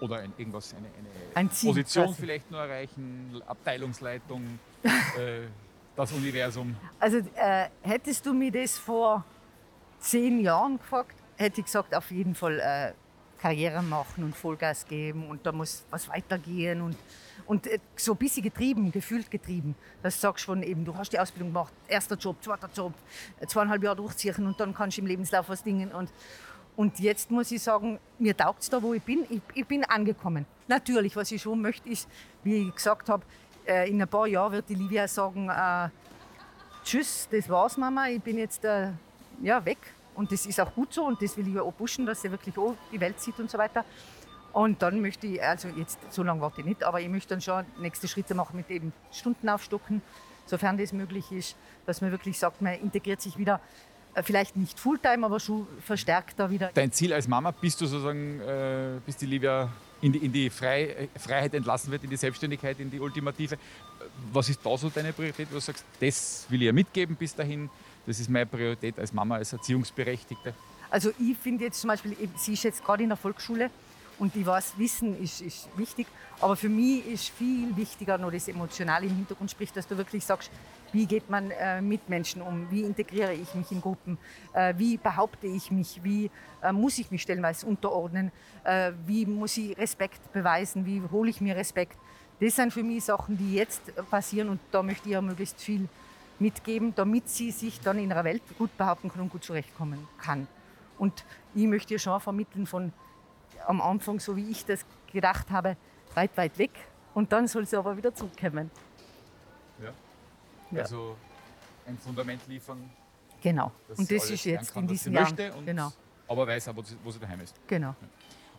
Oder 0.00 0.18
ein, 0.18 0.32
irgendwas, 0.36 0.72
eine, 0.74 0.86
eine 0.86 1.08
Ein 1.34 1.50
Ziel 1.50 1.70
Position 1.70 2.06
quasi. 2.06 2.20
vielleicht 2.20 2.50
nur 2.50 2.60
erreichen, 2.60 3.42
Abteilungsleitung, 3.46 4.58
äh, 4.82 5.46
das 6.00 6.12
Universum. 6.12 6.76
Also 6.98 7.18
äh, 7.18 7.68
hättest 7.82 8.24
du 8.26 8.32
mir 8.32 8.50
das 8.50 8.78
vor 8.78 9.24
zehn 9.98 10.40
Jahren 10.40 10.78
gefragt, 10.78 11.14
hätte 11.36 11.60
ich 11.60 11.66
gesagt, 11.66 11.94
auf 11.94 12.10
jeden 12.10 12.34
Fall 12.34 12.58
äh, 12.58 12.92
Karriere 13.40 13.82
machen 13.82 14.24
und 14.24 14.36
Vollgas 14.36 14.86
geben 14.86 15.28
und 15.28 15.44
da 15.44 15.52
muss 15.52 15.84
was 15.90 16.08
weitergehen 16.08 16.82
und, 16.82 16.96
und 17.46 17.66
äh, 17.66 17.78
so 17.96 18.12
ein 18.12 18.18
bisschen 18.18 18.42
getrieben, 18.42 18.92
gefühlt 18.92 19.30
getrieben. 19.30 19.74
Das 20.02 20.20
sagst 20.20 20.44
von 20.44 20.62
eben, 20.62 20.84
du 20.84 20.96
hast 20.96 21.12
die 21.12 21.18
Ausbildung 21.18 21.52
gemacht, 21.52 21.72
erster 21.88 22.16
Job, 22.16 22.36
zweiter 22.42 22.70
Job, 22.74 22.94
äh, 23.40 23.46
zweieinhalb 23.46 23.82
Jahre 23.82 23.96
durchziehen 23.96 24.46
und 24.46 24.58
dann 24.60 24.74
kannst 24.74 24.96
du 24.96 25.02
im 25.02 25.06
Lebenslauf 25.06 25.48
was 25.48 25.62
dingen 25.62 25.92
und 25.92 26.10
und 26.76 26.98
jetzt 26.98 27.30
muss 27.30 27.50
ich 27.50 27.62
sagen, 27.62 27.98
mir 28.18 28.34
taugt 28.34 28.62
es 28.62 28.70
da, 28.70 28.82
wo 28.82 28.94
ich 28.94 29.02
bin. 29.02 29.26
Ich, 29.28 29.42
ich 29.52 29.66
bin 29.66 29.84
angekommen. 29.84 30.46
Natürlich, 30.66 31.14
was 31.14 31.30
ich 31.30 31.42
schon 31.42 31.60
möchte, 31.60 31.86
ist, 31.86 32.08
wie 32.42 32.68
ich 32.68 32.74
gesagt 32.74 33.10
habe, 33.10 33.22
äh, 33.66 33.88
in 33.88 34.00
ein 34.00 34.08
paar 34.08 34.26
Jahren 34.26 34.52
wird 34.52 34.68
die 34.68 34.74
Livia 34.74 35.06
sagen, 35.08 35.48
äh, 35.48 35.88
Tschüss, 36.84 37.28
das 37.30 37.48
war's, 37.48 37.76
Mama. 37.76 38.08
Ich 38.08 38.22
bin 38.22 38.38
jetzt 38.38 38.64
äh, 38.64 38.88
ja, 39.42 39.64
weg. 39.64 39.78
Und 40.14 40.32
das 40.32 40.46
ist 40.46 40.60
auch 40.60 40.74
gut 40.74 40.92
so 40.92 41.04
und 41.04 41.20
das 41.22 41.36
will 41.36 41.46
ich 41.46 41.54
ja 41.54 41.62
auch 41.62 41.76
pushen, 41.76 42.04
dass 42.04 42.22
sie 42.22 42.30
wirklich 42.30 42.56
auch 42.58 42.74
die 42.92 43.00
Welt 43.00 43.20
sieht 43.20 43.38
und 43.38 43.50
so 43.50 43.58
weiter. 43.58 43.84
Und 44.52 44.82
dann 44.82 45.00
möchte 45.00 45.26
ich, 45.26 45.42
also 45.42 45.68
jetzt 45.68 45.98
so 46.10 46.22
lange 46.22 46.40
warte 46.40 46.60
ich 46.60 46.66
nicht, 46.66 46.82
aber 46.82 47.00
ich 47.00 47.08
möchte 47.08 47.30
dann 47.30 47.40
schon 47.40 47.64
nächste 47.78 48.08
Schritte 48.08 48.34
machen 48.34 48.56
mit 48.56 48.68
eben 48.68 48.92
Stunden 49.12 49.48
aufstocken, 49.48 50.02
sofern 50.46 50.76
das 50.76 50.92
möglich 50.92 51.30
ist, 51.30 51.56
dass 51.86 52.00
man 52.00 52.10
wirklich 52.10 52.38
sagt, 52.38 52.60
man 52.60 52.74
integriert 52.74 53.20
sich 53.20 53.38
wieder 53.38 53.60
Äh, 54.14 54.24
Vielleicht 54.24 54.56
nicht 54.56 54.80
Fulltime, 54.80 55.24
aber 55.24 55.38
schon 55.38 55.68
verstärkt 55.80 56.38
da 56.38 56.50
wieder. 56.50 56.70
Dein 56.74 56.90
Ziel 56.90 57.12
als 57.12 57.28
Mama, 57.28 57.52
bis 57.52 57.76
du 57.76 57.86
sozusagen, 57.86 58.40
äh, 58.40 58.98
bis 59.06 59.16
die 59.16 59.26
Livia 59.26 59.68
in 60.02 60.12
die, 60.12 60.18
in 60.18 60.32
die 60.32 60.50
Frei, 60.50 60.84
äh, 61.14 61.18
Freiheit 61.18 61.54
entlassen 61.54 61.90
wird, 61.90 62.04
in 62.04 62.10
die 62.10 62.16
Selbstständigkeit, 62.16 62.78
in 62.80 62.90
die 62.90 63.00
ultimative. 63.00 63.58
Was 64.32 64.48
ist 64.48 64.60
da 64.64 64.76
so 64.76 64.88
deine 64.88 65.12
Priorität, 65.12 65.48
wo 65.50 65.54
du 65.54 65.60
sagst, 65.60 65.84
das 66.00 66.46
will 66.48 66.60
ich 66.62 66.66
ihr 66.66 66.72
mitgeben 66.72 67.16
bis 67.16 67.34
dahin? 67.34 67.68
Das 68.06 68.18
ist 68.18 68.30
meine 68.30 68.46
Priorität 68.46 68.98
als 68.98 69.12
Mama, 69.12 69.36
als 69.36 69.52
Erziehungsberechtigte. 69.52 70.54
Also 70.90 71.10
ich 71.18 71.36
finde 71.36 71.64
jetzt 71.64 71.80
zum 71.80 71.88
Beispiel, 71.88 72.16
sie 72.36 72.54
ist 72.54 72.64
jetzt 72.64 72.84
gerade 72.84 73.02
in 73.02 73.10
der 73.10 73.16
Volksschule 73.16 73.70
und 74.20 74.36
ich 74.36 74.44
weiß, 74.44 74.74
Wissen 74.76 75.20
ist, 75.20 75.40
ist 75.40 75.68
wichtig, 75.76 76.06
aber 76.40 76.54
für 76.54 76.68
mich 76.68 77.06
ist 77.06 77.30
viel 77.30 77.74
wichtiger 77.76 78.18
noch 78.18 78.30
das 78.30 78.46
Emotionale 78.48 79.06
im 79.06 79.16
Hintergrund, 79.16 79.50
sprich, 79.50 79.72
dass 79.72 79.88
du 79.88 79.96
wirklich 79.96 80.24
sagst, 80.24 80.50
wie 80.92 81.06
geht 81.06 81.30
man 81.30 81.50
äh, 81.50 81.80
mit 81.80 82.08
Menschen 82.08 82.42
um, 82.42 82.70
wie 82.70 82.82
integriere 82.82 83.32
ich 83.32 83.54
mich 83.54 83.72
in 83.72 83.80
Gruppen, 83.80 84.18
äh, 84.52 84.74
wie 84.76 84.98
behaupte 84.98 85.46
ich 85.46 85.70
mich, 85.70 86.00
wie 86.02 86.30
äh, 86.62 86.70
muss 86.70 86.98
ich 86.98 87.10
mich 87.10 87.22
stellenweise 87.22 87.66
unterordnen, 87.66 88.30
äh, 88.64 88.92
wie 89.06 89.24
muss 89.24 89.56
ich 89.56 89.76
Respekt 89.78 90.32
beweisen, 90.32 90.84
wie 90.84 91.02
hole 91.10 91.30
ich 91.30 91.40
mir 91.40 91.56
Respekt. 91.56 91.96
Das 92.40 92.56
sind 92.56 92.72
für 92.72 92.82
mich 92.82 93.04
Sachen, 93.04 93.38
die 93.38 93.54
jetzt 93.54 93.82
passieren 94.10 94.50
und 94.50 94.60
da 94.70 94.82
möchte 94.82 95.08
ich 95.08 95.12
ja 95.12 95.22
möglichst 95.22 95.60
viel 95.60 95.88
mitgeben, 96.38 96.94
damit 96.94 97.28
sie 97.28 97.50
sich 97.52 97.80
dann 97.80 97.98
in 97.98 98.10
ihrer 98.10 98.24
Welt 98.24 98.42
gut 98.58 98.76
behaupten 98.76 99.10
kann 99.10 99.22
und 99.22 99.30
gut 99.30 99.44
zurechtkommen 99.44 100.06
kann. 100.18 100.46
Und 100.98 101.24
ich 101.54 101.66
möchte 101.66 101.94
ihr 101.94 101.98
schon 101.98 102.20
vermitteln 102.20 102.66
von 102.66 102.92
am 103.66 103.80
Anfang, 103.80 104.20
so 104.20 104.36
wie 104.36 104.50
ich 104.50 104.64
das 104.64 104.84
gedacht 105.12 105.50
habe, 105.50 105.76
weit, 106.14 106.36
weit 106.36 106.58
weg. 106.58 106.70
Und 107.14 107.32
dann 107.32 107.46
soll 107.48 107.66
sie 107.66 107.76
aber 107.76 107.96
wieder 107.96 108.14
zurückkommen. 108.14 108.70
Ja. 109.82 110.82
Also 110.82 111.16
ein 111.86 111.98
Fundament 111.98 112.42
liefern, 112.46 112.90
Genau. 113.42 113.72
und 113.96 114.10
das 114.10 114.30
ist 114.30 114.44
jetzt 114.44 114.72
kann, 114.72 114.88
in 114.88 115.12
möchte 115.12 115.52
und, 115.54 115.64
Genau, 115.66 115.90
aber 116.28 116.46
weiß 116.46 116.68
auch, 116.68 116.76
wo 116.76 117.10
sie, 117.10 117.18
daheim 117.18 117.40
ist. 117.40 117.54
genau. 117.66 117.94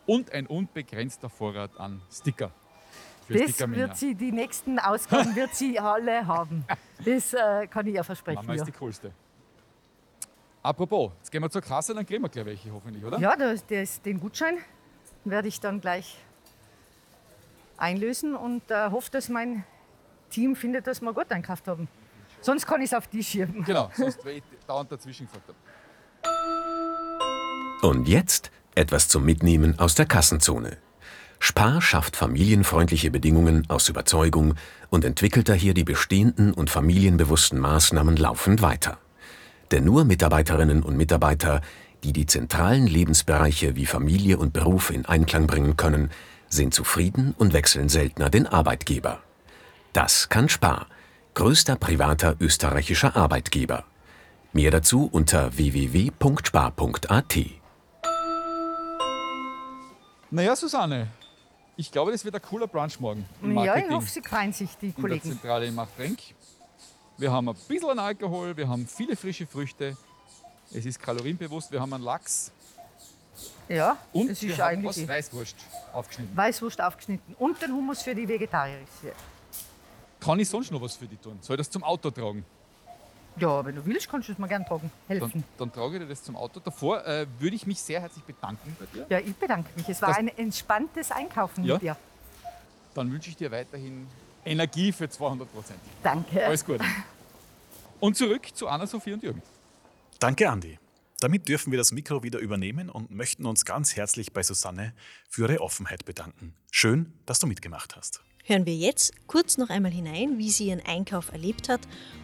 Und 0.04 0.32
ein 0.32 0.46
unbegrenzter 0.46 1.30
Vorrat 1.30 1.70
an 1.78 2.02
Sticker. 2.10 2.50
Das 3.28 3.58
wird 3.70 3.96
sie, 3.96 4.14
die 4.16 4.32
nächsten 4.32 4.78
Ausgaben 4.80 5.34
wird 5.36 5.54
sie 5.54 5.78
alle 5.78 6.26
haben. 6.26 6.64
Das 7.04 7.32
äh, 7.32 7.66
kann 7.68 7.86
ich 7.86 7.94
ja 7.94 8.02
versprechen. 8.02 8.40
Mama 8.42 8.54
ist 8.54 8.58
Ja, 8.60 8.64
die 8.66 8.72
coolste. 8.72 9.12
Apropos, 10.62 11.12
jetzt 11.18 11.30
gehen 11.30 11.42
wir 11.42 11.50
zur 11.50 11.62
Kasse, 11.62 11.94
dann 11.94 12.04
kriegen 12.04 12.22
wir 12.22 12.28
gleich 12.28 12.44
welche 12.44 12.72
hoffentlich, 12.72 13.04
oder? 13.04 13.18
ja 13.18 13.34
das, 13.36 13.64
das, 13.66 14.02
den 14.02 14.20
Gutschein 14.20 14.58
werde 15.24 15.48
ich 15.48 15.60
dann 15.60 15.80
gleich 15.80 16.18
einlösen 17.76 18.34
und 18.34 18.70
äh, 18.70 18.90
hoffe, 18.90 19.10
dass 19.10 19.28
mein 19.28 19.64
Team 20.30 20.56
findet, 20.56 20.86
dass 20.86 21.00
wir 21.00 21.12
gut 21.12 21.30
einkauft 21.30 21.68
haben. 21.68 21.88
Sonst 22.40 22.66
kann 22.66 22.80
ich 22.80 22.86
es 22.86 22.94
auf 22.94 23.06
die 23.06 23.22
schieben. 23.22 23.64
Genau, 23.64 23.90
sonst 23.94 24.24
wäre 24.24 24.36
ich 24.36 24.42
dauernd 24.66 24.90
dazwischen 24.90 25.26
gefragt. 25.26 25.54
Und 27.82 28.08
jetzt 28.08 28.50
etwas 28.74 29.08
zum 29.08 29.24
Mitnehmen 29.24 29.78
aus 29.78 29.94
der 29.94 30.06
Kassenzone. 30.06 30.78
Spar 31.38 31.82
schafft 31.82 32.16
familienfreundliche 32.16 33.10
Bedingungen 33.10 33.68
aus 33.68 33.88
Überzeugung 33.88 34.54
und 34.90 35.04
entwickelt 35.04 35.48
daher 35.48 35.74
die 35.74 35.82
bestehenden 35.82 36.52
und 36.52 36.70
familienbewussten 36.70 37.58
Maßnahmen 37.58 38.16
laufend 38.16 38.62
weiter. 38.62 38.98
Denn 39.72 39.84
nur 39.84 40.04
Mitarbeiterinnen 40.04 40.84
und 40.84 40.96
Mitarbeiter, 40.96 41.60
die 42.04 42.12
die 42.12 42.26
zentralen 42.26 42.86
Lebensbereiche 42.86 43.76
wie 43.76 43.86
Familie 43.86 44.38
und 44.38 44.52
Beruf 44.52 44.90
in 44.90 45.06
Einklang 45.06 45.46
bringen 45.46 45.76
können, 45.76 46.10
sind 46.48 46.74
zufrieden 46.74 47.34
und 47.38 47.52
wechseln 47.52 47.88
seltener 47.88 48.28
den 48.28 48.46
Arbeitgeber. 48.46 49.20
Das 49.92 50.28
kann 50.28 50.48
Spar, 50.48 50.86
größter 51.34 51.76
privater 51.76 52.36
österreichischer 52.40 53.16
Arbeitgeber. 53.16 53.84
Mehr 54.52 54.70
dazu 54.70 55.08
unter 55.10 55.56
www.spar.at. 55.56 57.36
Naja, 60.30 60.56
Susanne, 60.56 61.08
ich 61.76 61.90
glaube, 61.90 62.12
das 62.12 62.24
wird 62.24 62.34
ein 62.34 62.42
cooler 62.42 62.66
Brunch 62.66 63.00
morgen. 63.00 63.24
im 63.42 63.58
Ja, 63.58 63.76
ich 63.76 63.88
hoffe, 63.90 64.08
sie 64.08 64.22
freuen 64.22 64.52
sich, 64.52 64.76
die 64.78 64.86
in 64.86 64.94
der 64.94 65.02
Kollegen. 65.02 65.22
Zentrale 65.22 65.66
in 65.66 65.74
Machtrenk. 65.74 66.18
Wir 67.16 67.30
haben 67.30 67.48
ein 67.48 67.56
bisschen 67.68 67.98
Alkohol, 67.98 68.56
wir 68.56 68.68
haben 68.68 68.86
viele 68.86 69.16
frische 69.16 69.46
Früchte. 69.46 69.96
Es 70.74 70.86
ist 70.86 71.00
kalorienbewusst, 71.00 71.70
wir 71.70 71.80
haben 71.80 71.92
einen 71.92 72.04
Lachs 72.04 72.50
Ja, 73.68 73.96
und 74.12 74.30
es 74.30 74.42
wir 74.42 74.50
ist 74.52 74.60
haben 74.60 74.68
eigentlich 74.84 74.96
was 75.02 75.08
Weißwurst 75.08 75.56
aufgeschnitten. 75.92 76.36
Weißwurst 76.36 76.80
aufgeschnitten 76.80 77.34
und 77.38 77.60
den 77.60 77.72
Hummus 77.72 78.02
für 78.02 78.14
die 78.14 78.26
Vegetarier. 78.26 78.78
Kann 80.20 80.38
ich 80.40 80.48
sonst 80.48 80.70
noch 80.70 80.80
was 80.80 80.96
für 80.96 81.06
dich 81.06 81.18
tun? 81.18 81.38
Soll 81.42 81.54
ich 81.56 81.58
das 81.60 81.70
zum 81.70 81.82
Auto 81.84 82.10
tragen? 82.10 82.44
Ja, 83.36 83.64
wenn 83.64 83.74
du 83.74 83.84
willst, 83.86 84.08
kannst 84.10 84.28
du 84.28 84.32
es 84.32 84.38
mir 84.38 84.46
gerne 84.46 84.64
tragen, 84.66 84.90
helfen. 85.08 85.30
Dann, 85.58 85.70
dann 85.70 85.72
trage 85.72 85.96
ich 85.96 86.02
dir 86.02 86.08
das 86.08 86.22
zum 86.22 86.36
Auto. 86.36 86.60
Davor 86.60 87.04
äh, 87.06 87.26
würde 87.38 87.56
ich 87.56 87.66
mich 87.66 87.80
sehr 87.80 88.00
herzlich 88.00 88.22
bedanken 88.24 88.76
bei 88.78 88.86
dir. 88.92 89.06
Ja, 89.08 89.18
ich 89.20 89.34
bedanke 89.34 89.70
mich. 89.74 89.88
Es 89.88 90.02
war 90.02 90.10
Das- 90.10 90.18
ein 90.18 90.28
entspanntes 90.36 91.10
Einkaufen 91.10 91.64
Ja? 91.64 91.74
mit 91.74 91.82
dir. 91.82 91.96
Dann 92.94 93.10
wünsche 93.10 93.30
ich 93.30 93.36
dir 93.36 93.50
weiterhin 93.50 94.06
Energie 94.44 94.92
für 94.92 95.08
200 95.08 95.50
Prozent. 95.50 95.78
Danke. 96.02 96.44
Alles 96.46 96.64
Gute. 96.64 96.84
Und 98.00 98.16
zurück 98.16 98.46
zu 98.54 98.68
Anna-Sophie 98.68 99.12
und 99.14 99.22
Jürgen. 99.22 99.40
Danke, 100.22 100.48
Andi. 100.48 100.78
Damit 101.18 101.48
dürfen 101.48 101.72
wir 101.72 101.78
das 101.78 101.90
Mikro 101.90 102.22
wieder 102.22 102.38
übernehmen 102.38 102.88
und 102.88 103.10
möchten 103.10 103.44
uns 103.44 103.64
ganz 103.64 103.96
herzlich 103.96 104.32
bei 104.32 104.44
Susanne 104.44 104.94
für 105.28 105.50
ihre 105.50 105.60
Offenheit 105.60 106.04
bedanken. 106.04 106.54
Schön, 106.70 107.12
dass 107.26 107.40
du 107.40 107.48
mitgemacht 107.48 107.96
hast. 107.96 108.22
Hören 108.44 108.64
wir 108.64 108.76
jetzt 108.76 109.14
kurz 109.26 109.58
noch 109.58 109.68
einmal 109.68 109.90
hinein, 109.90 110.38
wie 110.38 110.50
sie 110.50 110.68
ihren 110.68 110.80
Einkauf 110.86 111.32
erlebt 111.32 111.68
hat. 111.68 111.80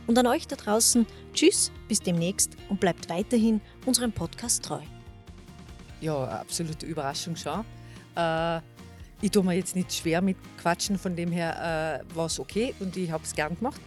Und 0.06 0.16
an 0.16 0.28
euch 0.28 0.46
da 0.46 0.54
draußen, 0.54 1.06
tschüss, 1.34 1.72
bis 1.88 1.98
demnächst 1.98 2.52
und 2.68 2.78
bleibt 2.78 3.08
weiterhin 3.08 3.60
unserem 3.84 4.12
Podcast 4.12 4.64
treu. 4.64 4.82
Ja, 6.00 6.22
absolute 6.22 6.86
Überraschung 6.86 7.34
schon. 7.34 7.64
Äh, 8.14 8.58
ich 9.20 9.32
tue 9.32 9.42
mir 9.42 9.54
jetzt 9.54 9.74
nicht 9.74 9.92
schwer 9.92 10.22
mit 10.22 10.36
Quatschen, 10.62 10.98
von 10.98 11.16
dem 11.16 11.32
her 11.32 12.04
äh, 12.08 12.14
war 12.16 12.26
es 12.26 12.38
okay 12.38 12.76
und 12.78 12.96
ich 12.96 13.10
habe 13.10 13.24
es 13.24 13.34
gern 13.34 13.56
gemacht. 13.56 13.80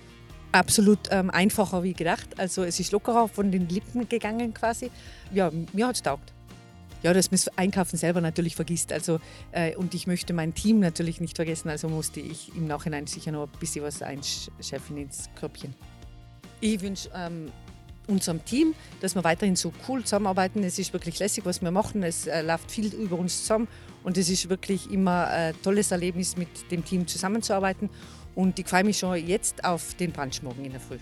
Absolut 0.52 1.00
ähm, 1.12 1.30
einfacher 1.30 1.84
wie 1.84 1.94
gedacht. 1.94 2.28
Also 2.38 2.64
es 2.64 2.80
ist 2.80 2.92
lockerer 2.92 3.28
von 3.28 3.52
den 3.52 3.70
Lippen 3.70 4.10
gegangen 4.10 4.54
quasi. 4.54 4.92
Ja, 5.34 5.52
mir 5.72 5.88
hat 5.88 5.96
es 5.96 6.02
taugt. 6.02 6.34
Ja, 7.04 7.14
dass 7.14 7.32
man 7.32 7.38
das 7.38 7.58
Einkaufen 7.58 7.98
selber 7.98 8.22
natürlich 8.22 8.56
vergisst. 8.56 8.94
Also, 8.94 9.20
äh, 9.54 9.76
und 9.76 9.96
ich 9.96 10.06
möchte 10.06 10.34
mein 10.34 10.54
Team 10.54 10.80
natürlich 10.80 11.20
nicht 11.20 11.36
vergessen, 11.36 11.70
also 11.70 11.90
musste 11.90 12.20
ich 12.20 12.56
im 12.56 12.68
Nachhinein 12.68 13.08
sicher 13.08 13.32
noch 13.32 13.48
ein 13.48 13.60
bisschen 13.60 13.84
was 13.84 14.04
einschärfen 14.04 14.98
ins 14.98 15.30
Körbchen. 15.36 15.74
Ich 16.60 16.80
wünsche 16.82 17.10
ähm, 17.16 17.52
unserem 18.08 18.44
Team, 18.46 18.76
dass 19.00 19.16
wir 19.16 19.24
weiterhin 19.24 19.56
so 19.56 19.74
cool 19.88 20.04
zusammenarbeiten. 20.04 20.64
Es 20.64 20.78
ist 20.78 20.94
wirklich 20.94 21.18
lässig, 21.18 21.46
was 21.46 21.62
wir 21.64 21.72
machen. 21.72 22.04
Es 22.04 22.28
äh, 22.28 22.42
läuft 22.44 22.70
viel 22.70 22.94
über 22.94 23.18
uns 23.18 23.42
zusammen 23.42 23.68
und 24.04 24.18
es 24.18 24.30
ist 24.30 24.50
wirklich 24.50 24.92
immer 24.92 25.28
ein 25.28 25.56
tolles 25.64 25.92
Erlebnis, 25.92 26.38
mit 26.38 26.72
dem 26.72 26.86
Team 26.86 27.08
zusammenzuarbeiten. 27.08 27.90
Und 28.36 28.58
ich 28.60 28.68
freue 28.68 28.84
mich 28.84 28.98
schon 28.98 29.16
jetzt 29.26 29.64
auf 29.64 29.94
den 29.96 30.12
Brunch 30.12 30.42
morgen 30.42 30.66
in 30.66 30.72
der 30.72 30.80
Früh. 30.80 30.98